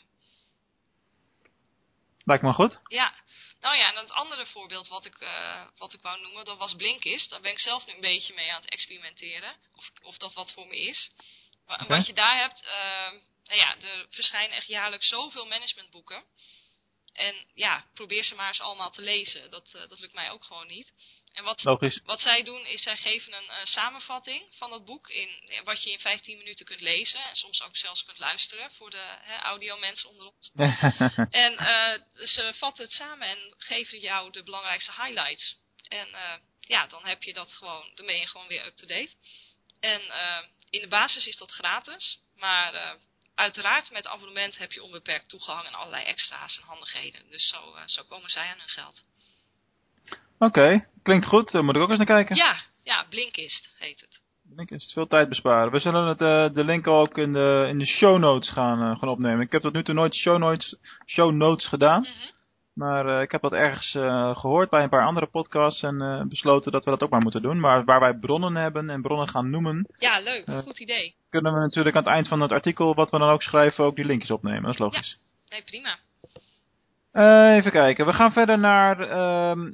Lijkt 2.23 2.43
me 2.43 2.53
goed. 2.53 2.79
Ja. 2.87 3.15
Nou 3.59 3.75
ja, 3.75 3.89
en 3.89 3.95
het 3.95 4.11
andere 4.11 4.45
voorbeeld 4.45 4.87
wat 4.87 5.05
ik, 5.05 5.21
uh, 5.21 5.65
wat 5.77 5.93
ik 5.93 6.01
wou 6.01 6.21
noemen, 6.21 6.45
dat 6.45 6.57
was 6.57 6.75
Blinkist. 6.75 7.29
Daar 7.29 7.41
ben 7.41 7.51
ik 7.51 7.59
zelf 7.59 7.85
nu 7.85 7.93
een 7.93 8.01
beetje 8.01 8.33
mee 8.33 8.51
aan 8.51 8.61
het 8.61 8.69
experimenteren. 8.69 9.55
Of, 9.75 9.91
of 10.01 10.17
dat 10.17 10.33
wat 10.33 10.51
voor 10.51 10.67
me 10.67 10.79
is. 10.79 11.11
Okay. 11.67 11.87
Wat 11.87 12.07
je 12.07 12.13
daar 12.13 12.37
hebt, 12.37 12.63
uh, 12.65 13.19
nou 13.43 13.59
ja, 13.59 13.75
er 13.81 14.05
verschijnen 14.09 14.57
echt 14.57 14.67
jaarlijks 14.67 15.07
zoveel 15.07 15.45
managementboeken. 15.45 16.23
En 17.13 17.45
ja, 17.53 17.85
probeer 17.93 18.23
ze 18.23 18.35
maar 18.35 18.47
eens 18.47 18.61
allemaal 18.61 18.91
te 18.91 19.01
lezen. 19.01 19.49
Dat, 19.49 19.71
uh, 19.75 19.87
dat 19.87 19.99
lukt 19.99 20.13
mij 20.13 20.31
ook 20.31 20.43
gewoon 20.43 20.67
niet. 20.67 20.93
En 21.33 21.43
wat, 21.43 21.63
Logisch. 21.63 21.99
wat 22.03 22.19
zij 22.19 22.43
doen 22.43 22.65
is, 22.65 22.81
zij 22.81 22.97
geven 22.97 23.33
een 23.33 23.43
uh, 23.43 23.63
samenvatting 23.63 24.47
van 24.57 24.69
dat 24.69 24.85
boek 24.85 25.09
in 25.09 25.61
wat 25.63 25.83
je 25.83 25.91
in 25.91 25.99
15 25.99 26.37
minuten 26.37 26.65
kunt 26.65 26.81
lezen. 26.81 27.23
En 27.23 27.35
soms 27.35 27.61
ook 27.61 27.77
zelfs 27.77 28.03
kunt 28.03 28.19
luisteren 28.19 28.71
voor 28.71 28.89
de 28.89 29.17
hè, 29.21 29.37
audiomensen 29.37 30.09
onder 30.09 30.31
ons. 30.33 30.51
en 31.45 31.53
uh, 31.53 32.25
ze 32.27 32.53
vatten 32.57 32.83
het 32.83 32.93
samen 32.93 33.27
en 33.27 33.53
geven 33.57 33.99
jou 33.99 34.31
de 34.31 34.43
belangrijkste 34.43 34.91
highlights. 34.91 35.55
En 35.87 36.07
ja, 36.59 36.87
dan 36.87 37.05
heb 37.05 37.23
je 37.23 37.33
dat 37.33 37.51
gewoon, 37.51 37.91
dan 37.95 38.05
ben 38.05 38.19
je 38.19 38.27
gewoon 38.27 38.47
weer 38.47 38.65
up-to-date. 38.65 39.15
En 39.79 40.01
in 40.73 40.81
de 40.81 40.87
basis 40.87 41.27
is 41.27 41.37
dat 41.37 41.51
gratis, 41.51 42.19
maar 42.35 42.73
uh, 42.73 42.91
uiteraard 43.35 43.91
met 43.91 44.07
abonnement 44.07 44.57
heb 44.57 44.71
je 44.71 44.83
onbeperkt 44.83 45.29
toegang 45.29 45.65
en 45.65 45.73
allerlei 45.73 46.03
extra's 46.03 46.57
en 46.57 46.67
handigheden. 46.67 47.21
Dus 47.29 47.47
zo, 47.47 47.57
uh, 47.57 47.81
zo 47.85 48.03
komen 48.03 48.29
zij 48.29 48.47
aan 48.47 48.59
hun 48.59 48.69
geld. 48.69 49.03
Oké, 50.37 50.45
okay. 50.45 50.85
klinkt 51.03 51.25
goed. 51.25 51.51
Daar 51.51 51.63
moet 51.63 51.75
ik 51.75 51.81
ook 51.81 51.89
eens 51.89 51.97
naar 51.97 52.07
kijken. 52.07 52.35
Ja, 52.35 52.55
ja 52.83 53.05
Blinkist 53.09 53.69
heet 53.77 53.99
het. 53.99 54.21
Blinkist, 54.55 54.93
veel 54.93 55.07
tijd 55.07 55.29
besparen. 55.29 55.71
We 55.71 55.79
zullen 55.79 56.07
het, 56.07 56.21
uh, 56.21 56.55
de 56.55 56.63
link 56.63 56.87
ook 56.87 57.17
in 57.17 57.31
de, 57.31 57.65
in 57.69 57.77
de 57.77 57.85
show 57.85 58.17
notes 58.17 58.49
gaan, 58.49 58.97
gaan 58.97 59.09
opnemen. 59.09 59.41
Ik 59.41 59.51
heb 59.51 59.61
tot 59.61 59.73
nu 59.73 59.83
toe 59.83 59.93
nooit 59.93 60.15
show 60.15 60.37
notes, 60.37 60.75
show 61.05 61.31
notes 61.31 61.67
gedaan. 61.67 61.99
Mm 61.99 62.05
-hmm. 62.05 62.32
Maar 62.73 63.07
uh, 63.07 63.21
ik 63.21 63.31
heb 63.31 63.41
dat 63.41 63.53
ergens 63.53 63.93
uh, 63.93 64.35
gehoord 64.37 64.69
bij 64.69 64.83
een 64.83 64.89
paar 64.89 65.05
andere 65.05 65.25
podcasts 65.25 65.83
en 65.83 66.01
uh, 66.01 66.21
besloten 66.21 66.71
dat 66.71 66.85
we 66.85 66.89
dat 66.89 67.03
ook 67.03 67.09
maar 67.09 67.21
moeten 67.21 67.41
doen. 67.41 67.59
Maar 67.59 67.83
waar 67.83 67.99
wij 67.99 68.13
bronnen 68.13 68.55
hebben 68.55 68.89
en 68.89 69.01
bronnen 69.01 69.27
gaan 69.27 69.49
noemen... 69.49 69.87
Ja, 69.99 70.19
leuk. 70.19 70.63
goed 70.63 70.79
idee. 70.79 71.15
Kunnen 71.29 71.53
we 71.53 71.59
natuurlijk 71.59 71.95
aan 71.95 72.03
het 72.03 72.11
eind 72.11 72.27
van 72.27 72.41
het 72.41 72.51
artikel, 72.51 72.95
wat 72.95 73.11
we 73.11 73.19
dan 73.19 73.29
ook 73.29 73.41
schrijven, 73.41 73.83
ook 73.83 73.95
die 73.95 74.05
linkjes 74.05 74.31
opnemen. 74.31 74.61
Dat 74.61 74.73
is 74.73 74.77
logisch. 74.77 75.17
Ja, 75.45 75.55
nee, 75.55 75.63
prima. 75.63 75.97
Even 77.55 77.71
kijken. 77.71 78.05
We 78.05 78.13
gaan 78.13 78.31
verder 78.31 78.59
naar 78.59 78.99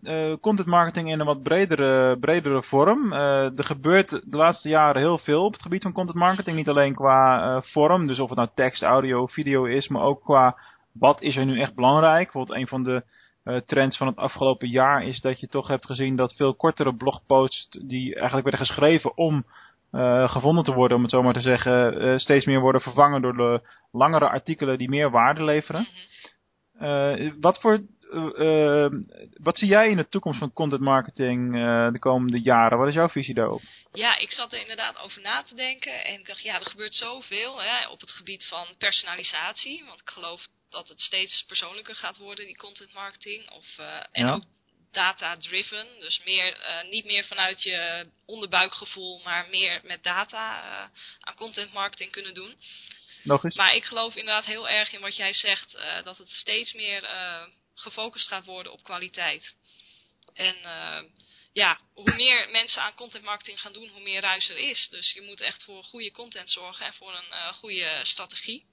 uh, 0.04 0.36
content 0.42 0.68
marketing 0.68 1.12
in 1.12 1.20
een 1.20 1.26
wat 1.26 1.44
bredere, 1.44 2.18
bredere 2.20 2.64
vorm. 2.64 3.14
er 3.14 3.64
gebeurt 3.64 4.10
de 4.10 4.38
laatste 4.38 4.70
jaren 4.70 5.02
heel 5.02 5.18
veel 5.18 5.46
op 5.46 5.54
het 5.54 5.62
gebied 5.62 5.82
van 5.82 5.92
content 5.92 6.18
marketing. 6.18 6.58
Niet 6.58 6.70
alleen 6.70 6.96
qua 6.96 7.62
vorm, 7.62 8.08
dus 8.08 8.20
of 8.20 8.30
het 8.30 8.38
nou 8.38 8.50
tekst, 8.56 8.84
audio, 8.84 9.28
video 9.28 9.66
is, 9.66 9.88
maar 9.88 10.02
ook 10.02 10.24
qua 10.24 10.56
wat 10.94 11.22
is 11.22 11.36
er 11.36 11.46
nu 11.46 11.62
echt 11.62 11.76
belangrijk? 11.76 12.24
Bijvoorbeeld 12.24 12.60
een 12.60 12.68
van 12.68 12.84
de 12.84 13.04
uh, 13.44 13.58
trends 13.58 13.98
van 13.98 14.08
het 14.08 14.16
afgelopen 14.16 14.70
jaar 14.70 15.04
is 15.04 15.22
dat 15.22 15.40
je 15.40 15.48
toch 15.48 15.68
hebt 15.68 15.86
gezien 15.86 16.16
dat 16.16 16.36
veel 16.36 16.56
kortere 16.56 16.96
blogposts 16.96 17.68
die 17.70 18.16
eigenlijk 18.16 18.50
werden 18.50 18.66
geschreven 18.66 19.18
om 19.18 19.46
uh, 19.92 20.32
gevonden 20.32 20.64
te 20.64 20.74
worden, 20.74 20.98
om 20.98 21.04
het 21.04 21.12
zo 21.12 21.22
maar 21.22 21.34
te 21.34 21.42
zeggen, 21.42 22.02
uh, 22.02 22.18
steeds 22.18 22.46
meer 22.46 22.60
worden 22.60 22.82
vervangen 22.82 23.22
door 23.22 23.38
de 23.38 23.62
langere 23.92 24.30
artikelen 24.30 24.78
die 24.78 24.90
meer 24.90 25.12
waarde 25.12 25.44
leveren. 25.44 25.88
Uh, 26.82 27.32
wat 27.40 27.60
voor 27.60 27.80
wat 29.34 29.58
zie 29.58 29.68
jij 29.68 29.90
in 29.90 29.98
de 29.98 30.08
toekomst 30.08 30.40
van 30.40 30.54
content 30.54 30.82
marketing 30.82 31.52
de 31.94 32.00
komende 32.00 32.42
jaren? 32.42 32.78
Wat 32.78 32.88
is 32.88 32.94
jouw 32.94 33.10
visie 33.10 33.34
daarop? 33.34 33.62
Ja, 33.92 34.18
ik 34.18 34.32
zat 34.32 34.54
er 34.54 34.62
inderdaad 34.62 35.00
over 35.04 35.22
na 35.22 35.44
te 35.44 35.56
denken 35.56 36.06
en 36.06 36.20
ik 36.20 36.28
dacht, 36.28 36.42
ja, 36.42 36.56
er 36.56 36.66
gebeurt 36.66 36.94
zoveel 36.94 37.62
hè, 37.62 37.88
op 37.88 38.00
het 38.00 38.10
gebied 38.10 38.46
van 38.46 38.66
personalisatie, 38.78 39.84
want 39.86 40.00
ik 40.00 40.10
geloof 40.10 40.42
dat 40.70 40.88
het 40.88 41.02
steeds 41.02 41.44
persoonlijker 41.48 41.96
gaat 41.96 42.18
worden, 42.18 42.46
die 42.46 42.58
content 42.58 42.94
marketing. 42.94 43.50
Of, 43.50 43.66
uh, 43.80 43.96
en 44.12 44.26
ja. 44.26 44.34
ook 44.34 44.44
data-driven, 44.92 45.88
dus 46.00 46.22
meer, 46.24 46.60
uh, 46.60 46.90
niet 46.90 47.06
meer 47.06 47.26
vanuit 47.26 47.64
je 47.64 48.08
onderbuikgevoel, 48.26 49.22
maar 49.24 49.50
meer 49.50 49.82
met 49.84 50.04
data 50.04 50.64
uh, 50.64 50.90
aan 51.20 51.36
content 51.36 51.74
marketing 51.74 52.12
kunnen 52.12 52.34
doen. 52.34 52.58
Logisch. 53.24 53.56
Maar 53.56 53.76
ik 53.76 53.84
geloof 53.84 54.16
inderdaad 54.16 54.46
heel 54.46 54.70
erg 54.70 54.92
in 54.92 55.00
wat 55.00 55.16
jij 55.16 55.34
zegt, 55.34 55.78
dat 56.04 56.18
het 56.18 56.30
steeds 56.30 56.74
meer 56.74 57.10
gefocust 57.76 58.28
gaat 58.28 58.46
worden 58.46 58.72
op 58.72 58.84
kwaliteit. 58.84 59.56
En 60.34 60.56
ja, 61.54 61.80
hoe 61.94 62.16
meer 62.16 62.50
mensen 62.50 62.82
aan 62.82 62.94
content 62.94 63.24
marketing 63.24 63.62
gaan 63.62 63.74
doen, 63.74 63.88
hoe 63.88 64.02
meer 64.02 64.22
ruis 64.22 64.50
er 64.50 64.58
is. 64.58 64.88
Dus 64.90 65.12
je 65.12 65.22
moet 65.22 65.42
echt 65.42 65.64
voor 65.64 65.84
goede 65.84 66.12
content 66.12 66.50
zorgen 66.50 66.86
en 66.86 66.94
voor 66.94 67.14
een 67.14 67.54
goede 67.54 68.00
strategie. 68.04 68.66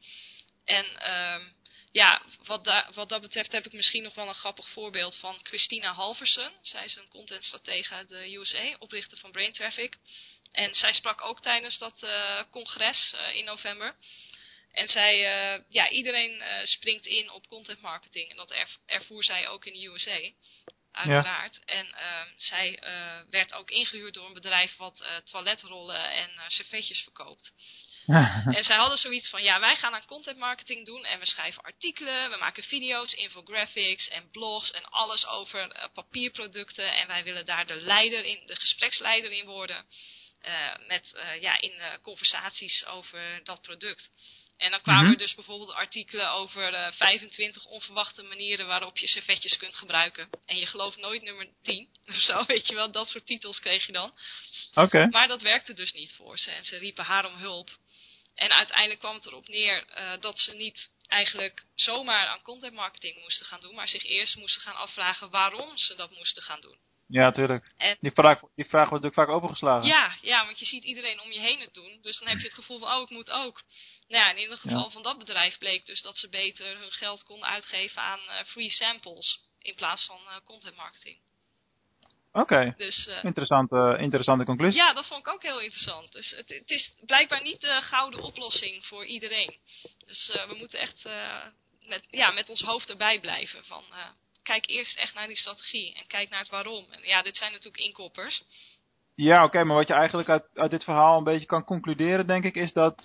En 0.64 0.85
uh, 0.85 1.46
ja, 1.92 2.22
wat, 2.42 2.64
da 2.64 2.90
wat 2.94 3.09
dat 3.09 3.20
betreft 3.20 3.53
heb 3.53 3.66
ik 3.66 3.72
misschien 3.72 4.03
nog 4.03 4.14
wel 4.14 4.29
een 4.29 4.35
grappig 4.35 4.68
voorbeeld 4.68 5.16
van 5.16 5.38
Christina 5.42 5.92
Halversen. 5.92 6.53
Zij 6.61 6.85
is 6.85 6.96
een 6.96 7.09
contentstratege 7.09 7.94
uit 7.94 8.09
de 8.09 8.35
USA, 8.35 8.77
oprichter 8.79 9.18
van 9.18 9.31
Brain 9.31 9.53
Traffic. 9.53 9.99
En 10.53 10.75
zij 10.75 10.92
sprak 10.92 11.22
ook 11.22 11.42
tijdens 11.42 11.79
dat 11.79 12.03
uh, 12.03 12.42
congres 12.51 13.12
uh, 13.14 13.37
in 13.37 13.44
november. 13.44 13.94
En 14.72 14.88
zij, 14.88 15.14
uh, 15.14 15.62
ja, 15.68 15.88
iedereen 15.88 16.42
springt 16.64 17.07
in 17.07 17.31
op 17.31 17.46
content 17.46 17.81
marketing. 17.81 18.31
En 18.31 18.37
dat 18.37 18.51
erv 18.51 18.70
ervoer 18.87 19.25
zij 19.25 19.49
ook 19.49 19.64
in 19.64 19.72
de 19.72 19.87
USA. 19.87 20.31
Uiteraard. 20.92 21.55
Ja. 21.55 21.75
En 21.75 21.87
uh, 21.87 22.22
zij 22.37 22.79
werd 23.31 23.53
ook 23.53 23.70
ingehuurd 23.70 24.14
door 24.14 24.27
een 24.27 24.33
bedrijf 24.33 24.77
wat 24.77 25.05
toiletrollen 25.25 26.11
en 26.11 26.31
servetjes 26.49 27.01
verkoopt. 27.01 27.53
en 28.57 28.64
zij 28.64 28.77
hadden 28.77 28.99
zoiets 28.99 29.29
van, 29.29 29.42
ja, 29.42 29.61
wij 29.61 29.77
gaan 29.77 29.95
aan 29.95 30.05
content 30.07 30.38
marketing 30.38 30.87
doen 30.87 31.05
en 31.05 31.19
we 31.19 31.27
schrijven 31.27 31.62
artikelen, 31.62 32.31
we 32.31 32.37
maken 32.37 32.62
video's, 32.62 33.12
infographics 33.12 34.09
en 34.09 34.31
blogs 34.31 34.71
en 34.71 34.85
alles 34.85 35.27
over 35.27 35.77
uh, 35.77 35.85
papierproducten. 35.95 36.95
En 36.95 37.07
wij 37.07 37.25
willen 37.25 37.47
daar 37.47 37.66
de 37.66 37.77
leider 37.77 38.25
in, 38.25 38.42
de 38.47 38.57
gespreksleider 38.57 39.33
in 39.33 39.47
worden. 39.47 39.85
Uh, 40.47 40.87
met, 40.87 41.12
uh, 41.14 41.40
ja, 41.42 41.61
in 41.61 41.73
conversaties 42.03 42.87
over 42.87 43.40
dat 43.45 43.61
product. 43.62 44.11
En 44.57 44.71
dan 44.71 44.81
kwamen 44.81 45.03
mm 45.03 45.11
-hmm. 45.11 45.21
er 45.21 45.27
dus 45.27 45.35
bijvoorbeeld 45.35 45.73
artikelen 45.73 46.31
over 46.31 46.73
uh, 46.73 46.92
25 46.92 47.64
onverwachte 47.64 48.23
manieren 48.23 48.66
waarop 48.66 48.99
je 48.99 49.09
servetjes 49.09 49.57
kunt 49.57 49.75
gebruiken. 49.75 50.29
En 50.47 50.57
je 50.57 50.66
gelooft 50.66 50.97
nooit 50.97 51.23
nummer 51.23 51.49
10 51.62 51.88
of 52.07 52.14
zo, 52.14 52.45
weet 52.45 52.66
je 52.66 52.75
wel. 52.75 52.90
Dat 52.90 53.09
soort 53.09 53.27
titels 53.27 53.61
kreeg 53.61 53.87
je 53.87 53.92
dan. 53.92 54.11
Oké. 54.71 54.81
Okay. 54.81 55.07
Maar 55.07 55.29
dat 55.29 55.42
werkte 55.42 55.73
dus 55.73 55.92
niet 55.92 56.12
voor 56.12 56.38
ze. 56.38 56.51
En 56.51 56.64
ze 56.64 56.79
riepen 56.79 57.05
haar 57.05 57.27
om 57.27 57.35
hulp. 57.35 57.71
En 58.37 58.53
uiteindelijk 58.53 59.01
kwam 59.01 59.14
het 59.14 59.27
erop 59.27 59.49
neer 59.49 59.85
uh, 59.88 60.20
dat 60.20 60.38
ze 60.38 60.53
niet 60.53 60.90
eigenlijk 61.07 61.64
zomaar 61.75 62.27
aan 62.27 62.42
content 62.42 62.75
marketing 62.75 63.20
moesten 63.20 63.46
gaan 63.46 63.61
doen. 63.61 63.75
Maar 63.75 63.88
zich 63.88 64.05
eerst 64.05 64.37
moesten 64.37 64.62
gaan 64.62 64.77
afvragen 64.77 65.31
waarom 65.31 65.77
ze 65.77 65.94
dat 65.94 66.11
moesten 66.11 66.42
gaan 66.42 66.61
doen. 66.61 66.79
Ja, 67.09 67.31
tuurlijk. 67.31 67.72
En, 67.77 67.96
die, 68.01 68.11
vraag, 68.11 68.40
die 68.40 68.64
vraag 68.64 68.88
wordt 68.88 69.05
natuurlijk 69.05 69.14
vaak 69.14 69.29
overgeslagen. 69.29 69.88
Ja, 69.88 70.16
ja, 70.20 70.44
want 70.44 70.59
je 70.59 70.64
ziet 70.64 70.85
iedereen 70.85 71.20
om 71.20 71.31
je 71.31 71.40
heen 71.40 71.61
het 71.61 71.75
doen. 71.75 71.99
Dus 72.03 72.18
dan 72.18 72.29
heb 72.29 72.38
je 72.38 72.44
het 72.44 72.55
gevoel 72.55 72.79
van, 72.79 72.94
oh, 72.94 73.03
ik 73.03 73.11
moet 73.11 73.31
ook. 73.31 73.62
Nou 74.09 74.25
ja, 74.25 74.31
in 74.31 74.38
ieder 74.38 74.59
geval 74.59 74.85
ja. 74.85 74.90
van 74.90 75.03
dat 75.03 75.18
bedrijf 75.18 75.59
bleek 75.59 75.87
dus 75.87 76.03
dat 76.03 76.16
ze 76.16 76.29
beter 76.29 76.79
hun 76.79 76.92
geld 76.92 77.22
konden 77.22 77.49
uitgeven 77.49 78.03
aan 78.03 78.20
uh, 78.20 78.44
free 78.44 78.70
samples. 78.70 79.40
In 79.59 79.75
plaats 79.75 80.05
van 80.05 80.20
uh, 80.25 80.37
content 80.44 80.77
marketing. 80.77 81.18
Oké, 82.37 82.55
okay. 82.55 82.75
dus, 82.77 83.07
uh, 83.07 83.25
interessante, 83.25 83.96
interessante 84.01 84.44
conclusie. 84.44 84.81
Ja, 84.81 84.92
dat 84.92 85.07
vond 85.07 85.20
ik 85.27 85.33
ook 85.33 85.42
heel 85.42 85.61
interessant. 85.61 86.12
Dus 86.12 86.31
het, 86.37 86.49
het 86.49 86.70
is 86.70 86.92
blijkbaar 87.07 87.42
niet 87.42 87.61
de 87.61 87.81
gouden 87.83 88.22
oplossing 88.22 88.87
voor 88.87 89.05
iedereen. 89.05 89.55
Dus 90.07 90.38
we 90.49 90.55
moeten 90.59 90.79
echt 90.79 91.09
met, 91.87 92.05
ja, 92.11 92.31
met 92.31 92.49
ons 92.49 92.62
hoofd 92.62 92.90
erbij 92.90 93.20
blijven. 93.20 93.64
Van, 93.64 93.83
kijk 94.42 94.68
eerst 94.68 94.99
echt 94.99 95.14
naar 95.14 95.27
die 95.27 95.37
strategie 95.37 95.94
en 95.94 96.07
kijk 96.07 96.31
naar 96.31 96.38
het 96.38 96.49
waarom. 96.49 96.87
En 96.90 97.01
ja, 97.03 97.22
dit 97.22 97.37
zijn 97.37 97.53
natuurlijk 97.53 97.83
inkoppers. 97.83 98.42
Ja, 99.14 99.37
oké, 99.37 99.44
okay, 99.44 99.62
maar 99.62 99.77
wat 99.77 99.88
je 99.88 99.94
eigenlijk 99.94 100.29
uit, 100.29 100.44
uit 100.55 100.70
dit 100.70 100.85
verhaal 100.85 101.18
een 101.18 101.25
beetje 101.25 101.46
kan 101.46 101.64
concluderen, 101.64 102.27
denk 102.27 102.44
ik, 102.44 102.55
is 102.55 102.72
dat, 102.72 103.03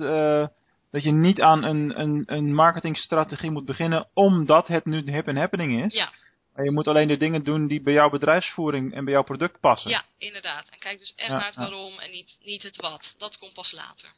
dat 0.91 1.03
je 1.03 1.11
niet 1.11 1.41
aan 1.41 1.63
een, 1.63 1.99
een, 1.99 2.23
een 2.25 2.53
marketingstrategie 2.53 3.51
moet 3.51 3.65
beginnen 3.65 4.07
omdat 4.13 4.67
het 4.67 4.85
nu 4.85 5.11
hip 5.11 5.27
en 5.27 5.37
happening 5.37 5.83
is. 5.83 5.93
Ja. 5.93 6.11
Maar 6.55 6.65
je 6.65 6.71
moet 6.71 6.87
alleen 6.87 7.07
de 7.07 7.17
dingen 7.17 7.43
doen 7.43 7.67
die 7.67 7.81
bij 7.81 7.93
jouw 7.93 8.09
bedrijfsvoering 8.09 8.93
en 8.93 9.03
bij 9.03 9.13
jouw 9.13 9.23
product 9.23 9.59
passen. 9.59 9.89
Ja, 9.89 10.03
inderdaad. 10.17 10.69
En 10.69 10.79
kijk 10.79 10.99
dus 10.99 11.13
echt 11.15 11.29
ja, 11.29 11.37
naar 11.37 11.45
het 11.45 11.55
waarom 11.55 11.99
en 11.99 12.11
niet, 12.11 12.35
niet 12.43 12.63
het 12.63 12.75
wat. 12.75 13.15
Dat 13.17 13.37
komt 13.37 13.53
pas 13.53 13.71
later. 13.71 14.09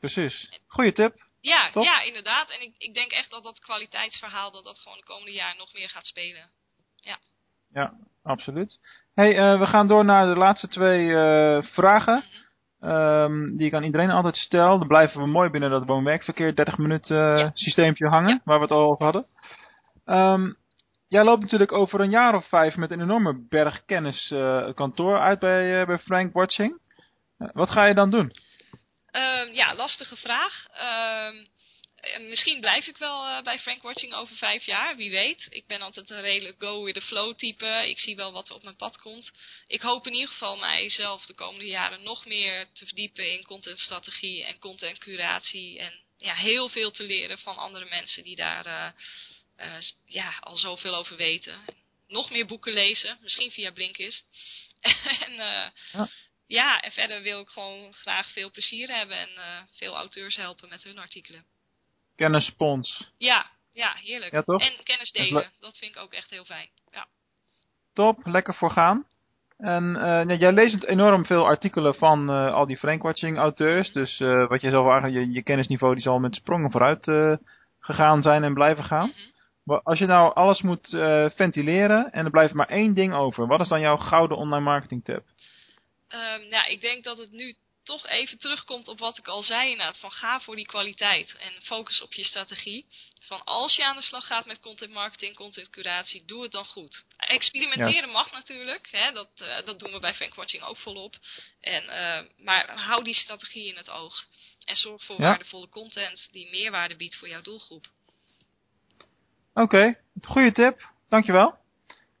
Precies. 0.00 0.60
Goeie 0.66 0.92
tip. 0.92 1.14
Ja, 1.40 1.70
ja, 1.72 2.02
inderdaad. 2.02 2.50
En 2.50 2.62
ik, 2.62 2.74
ik 2.78 2.94
denk 2.94 3.12
echt 3.12 3.30
dat 3.30 3.42
dat 3.42 3.58
kwaliteitsverhaal, 3.58 4.50
dat 4.50 4.64
dat 4.64 4.78
gewoon 4.78 4.98
de 4.98 5.04
komende 5.04 5.32
jaren 5.32 5.58
nog 5.58 5.72
meer 5.72 5.88
gaat 5.88 6.06
spelen. 6.06 6.50
Ja. 6.96 7.18
Ja, 7.72 7.92
absoluut. 8.22 8.78
hey, 9.14 9.38
uh, 9.38 9.58
we 9.58 9.66
gaan 9.66 9.86
door 9.86 10.04
naar 10.04 10.26
de 10.26 10.40
laatste 10.40 10.68
twee 10.68 11.06
uh, 11.06 11.62
vragen. 11.62 12.14
Mm 12.14 12.88
-hmm. 12.88 12.90
um, 12.90 13.56
die 13.56 13.66
ik 13.66 13.74
aan 13.74 13.84
iedereen 13.84 14.10
altijd 14.10 14.36
stel. 14.36 14.78
Dan 14.78 14.88
blijven 14.88 15.20
we 15.20 15.26
mooi 15.26 15.50
binnen 15.50 15.70
dat 15.70 15.86
woon-werkverkeer 15.86 16.54
30 16.54 16.78
minuten 16.78 17.32
uh, 17.32 17.38
ja. 17.38 17.50
systeempje 17.54 18.08
hangen, 18.08 18.34
ja. 18.34 18.40
waar 18.44 18.56
we 18.56 18.62
het 18.62 18.72
al 18.72 18.90
over 18.90 19.04
hadden. 19.04 19.26
Um, 20.06 20.56
jij 21.12 21.24
loopt 21.24 21.42
natuurlijk 21.42 21.72
over 21.72 22.00
een 22.00 22.10
jaar 22.10 22.34
of 22.34 22.48
vijf 22.48 22.76
met 22.76 22.90
een 22.90 23.00
enorme 23.00 23.46
berg 23.48 23.84
kennis 23.84 24.28
het 24.28 24.74
kantoor 24.74 25.18
uit 25.18 25.38
bij, 25.38 25.86
bij 25.86 25.98
Frank 25.98 26.32
Watching. 26.32 26.80
wat 27.36 27.70
ga 27.70 27.86
je 27.86 27.94
dan 27.94 28.10
doen? 28.10 28.32
Uh, 29.12 29.54
ja, 29.54 29.74
lastige 29.74 30.16
vraag. 30.16 30.66
Uh, 30.74 32.28
misschien 32.28 32.60
blijf 32.60 32.86
ik 32.86 32.96
wel 32.96 33.42
bij 33.42 33.58
Frank 33.58 33.82
Watching 33.82 34.14
over 34.14 34.36
vijf 34.36 34.64
jaar, 34.64 34.96
wie 34.96 35.10
weet. 35.10 35.46
Ik 35.48 35.66
ben 35.66 35.80
altijd 35.80 36.10
een 36.10 36.20
redelijk 36.20 36.62
go 36.62 36.84
with 36.84 36.94
the 36.94 37.00
flow 37.00 37.34
type. 37.34 37.88
Ik 37.88 37.98
zie 37.98 38.16
wel 38.16 38.32
wat 38.32 38.48
er 38.48 38.54
op 38.54 38.62
mijn 38.62 38.76
pad 38.76 38.98
komt. 38.98 39.30
Ik 39.66 39.80
hoop 39.80 40.06
in 40.06 40.12
ieder 40.12 40.28
geval 40.28 40.56
mijzelf 40.56 41.26
de 41.26 41.34
komende 41.34 41.66
jaren 41.66 42.02
nog 42.02 42.26
meer 42.26 42.66
te 42.72 42.86
verdiepen 42.86 43.32
in 43.32 43.44
contentstrategie 43.44 44.44
en 44.44 44.58
contentcuratie. 44.58 45.78
En 45.78 45.92
ja, 46.18 46.34
heel 46.34 46.68
veel 46.68 46.90
te 46.90 47.04
leren 47.04 47.38
van 47.38 47.56
andere 47.56 47.86
mensen 47.88 48.22
die 48.22 48.36
daar 48.36 48.94
uh, 49.56 49.74
ja, 50.04 50.34
al 50.40 50.56
zoveel 50.56 50.94
over 50.94 51.16
weten. 51.16 51.64
Nog 52.08 52.30
meer 52.30 52.46
boeken 52.46 52.72
lezen, 52.72 53.18
misschien 53.20 53.50
via 53.50 53.72
Blinkist. 53.72 54.26
en 55.26 55.32
ja 55.92 56.08
ja, 56.52 56.80
en 56.80 56.90
verder 56.90 57.22
wil 57.22 57.40
ik 57.40 57.48
gewoon 57.48 57.92
graag 57.92 58.32
veel 58.32 58.50
plezier 58.50 58.88
hebben 58.88 59.16
en 59.16 59.28
uh, 59.36 59.44
veel 59.72 59.94
auteurs 59.94 60.36
helpen 60.36 60.68
met 60.68 60.82
hun 60.82 60.98
artikelen. 60.98 61.44
Kennisspons. 62.16 63.12
Ja, 63.18 63.46
ja, 63.72 63.92
heerlijk. 63.94 64.32
Ja, 64.32 64.42
toch? 64.42 64.60
En 64.60 64.84
kennis 64.84 65.12
delen, 65.12 65.50
dat 65.60 65.78
vind 65.78 65.96
ik 65.96 66.02
ook 66.02 66.12
echt 66.12 66.30
heel 66.30 66.44
fijn. 66.44 66.68
Ja. 66.90 67.06
Top, 67.92 68.26
lekker 68.26 68.54
voor 68.54 68.70
gaan. 68.70 69.06
En 69.58 69.96
uh, 70.28 70.38
jij 70.38 70.52
leest 70.52 70.84
enorm 70.84 71.26
veel 71.26 71.44
artikelen 71.44 71.94
van 71.94 72.30
uh, 72.30 72.54
al 72.54 72.66
die 72.66 72.76
Frankwatching 72.76 73.38
auteurs. 73.38 73.92
Dus 73.92 74.20
uh, 74.20 74.48
wat 74.48 74.60
je 74.60 74.70
zelf 74.70 74.90
eigenlijk, 74.90 75.26
je, 75.26 75.32
je 75.32 75.42
kennisniveau 75.42 75.94
die 75.94 76.02
zal 76.02 76.18
met 76.18 76.34
sprongen 76.34 76.70
vooruit 76.70 77.04
gegaan 77.78 78.22
zijn 78.22 78.44
en 78.44 78.54
blijven 78.54 78.84
gaan. 78.84 79.06
Mm 79.06 79.14
-hmm. 79.16 79.31
Als 79.64 79.98
je 79.98 80.06
nou 80.06 80.34
alles 80.34 80.62
moet 80.62 80.88
ventileren 81.34 82.12
en 82.12 82.24
er 82.24 82.30
blijft 82.30 82.54
maar 82.54 82.68
één 82.68 82.94
ding 82.94 83.14
over. 83.14 83.46
Wat 83.46 83.60
is 83.60 83.68
dan 83.68 83.80
jouw 83.80 83.96
gouden 83.96 84.36
online 84.36 84.64
marketing 84.64 85.04
tip? 85.04 85.24
Um, 86.08 86.48
nou, 86.48 86.70
ik 86.70 86.80
denk 86.80 87.04
dat 87.04 87.18
het 87.18 87.32
nu 87.32 87.54
toch 87.84 88.06
even 88.06 88.38
terugkomt 88.38 88.88
op 88.88 88.98
wat 88.98 89.18
ik 89.18 89.28
al 89.28 89.42
zei 89.42 89.70
inderdaad. 89.70 89.98
Van 89.98 90.10
ga 90.10 90.40
voor 90.40 90.56
die 90.56 90.66
kwaliteit 90.66 91.36
en 91.38 91.62
focus 91.62 92.02
op 92.02 92.12
je 92.12 92.24
strategie. 92.24 92.86
Van 93.20 93.44
als 93.44 93.76
je 93.76 93.84
aan 93.84 93.96
de 93.96 94.02
slag 94.02 94.26
gaat 94.26 94.46
met 94.46 94.60
content 94.60 94.92
marketing, 94.92 95.34
content 95.34 95.70
curatie, 95.70 96.24
doe 96.24 96.42
het 96.42 96.52
dan 96.52 96.64
goed. 96.64 97.04
Experimenteren 97.16 98.06
ja. 98.08 98.12
mag 98.12 98.32
natuurlijk. 98.32 98.88
Hè, 98.90 99.12
dat, 99.12 99.30
uh, 99.42 99.64
dat 99.64 99.78
doen 99.78 99.92
we 99.92 100.00
bij 100.00 100.14
Frankwatching 100.14 100.62
ook 100.62 100.78
volop. 100.78 101.14
En, 101.60 101.82
uh, 101.84 102.44
maar 102.44 102.70
hou 102.70 103.04
die 103.04 103.14
strategie 103.14 103.68
in 103.68 103.76
het 103.76 103.90
oog. 103.90 104.24
En 104.64 104.76
zorg 104.76 105.04
voor 105.04 105.16
ja. 105.20 105.22
waardevolle 105.22 105.68
content 105.68 106.28
die 106.32 106.50
meerwaarde 106.50 106.96
biedt 106.96 107.16
voor 107.16 107.28
jouw 107.28 107.42
doelgroep. 107.42 107.86
Oké, 109.54 109.76
okay. 109.76 109.98
goede 110.20 110.52
tip. 110.52 110.90
Dankjewel. 111.08 111.54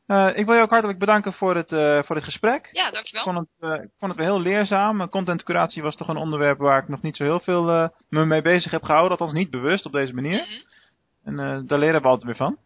Uh, 0.06 0.36
ik 0.36 0.46
wil 0.46 0.54
je 0.54 0.60
ook 0.60 0.70
hartelijk 0.70 0.98
bedanken 0.98 1.32
voor 1.32 1.56
het, 1.56 1.70
uh, 1.70 2.02
voor 2.02 2.16
het 2.16 2.24
gesprek. 2.24 2.68
Ja, 2.72 2.90
dankjewel. 2.90 3.26
Ik 3.26 3.32
vond 3.32 3.48
het, 3.48 3.70
uh, 3.70 3.84
ik 3.84 3.90
vond 3.96 4.10
het 4.12 4.20
wel 4.20 4.34
heel 4.34 4.40
leerzaam. 4.40 5.08
Contentcuratie 5.08 5.82
was 5.82 5.96
toch 5.96 6.08
een 6.08 6.16
onderwerp 6.16 6.58
waar 6.58 6.82
ik 6.82 6.88
nog 6.88 7.02
niet 7.02 7.16
zo 7.16 7.24
heel 7.24 7.40
veel 7.40 7.90
me 8.08 8.24
mee 8.24 8.42
bezig 8.42 8.70
heb 8.70 8.82
gehouden. 8.82 9.10
Althans 9.10 9.32
niet 9.32 9.50
bewust 9.50 9.86
op 9.86 9.92
deze 9.92 10.14
manier. 10.14 10.38
Mm 10.38 10.46
-hmm. 11.24 11.40
En 11.40 11.66
daar 11.66 11.78
leren 11.78 12.02
we 12.02 12.08
altijd 12.08 12.24
weer 12.24 12.36
van. 12.36 12.56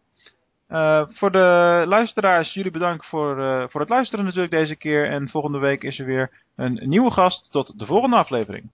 voor 1.15 1.31
de 1.31 1.83
luisteraars, 1.87 2.53
jullie 2.53 2.71
bedankt 2.71 3.05
voor, 3.05 3.35
voor 3.69 3.81
het 3.81 3.89
luisteren 3.89 4.25
natuurlijk 4.25 4.51
deze 4.51 4.75
keer. 4.75 5.09
En 5.11 5.29
volgende 5.29 5.59
week 5.59 5.83
is 5.83 5.99
er 5.99 6.05
weer 6.05 6.31
een 6.55 6.79
nieuwe 6.83 7.11
gast. 7.11 7.51
Tot 7.51 7.79
de 7.79 7.85
volgende 7.85 8.15
aflevering. 8.15 8.71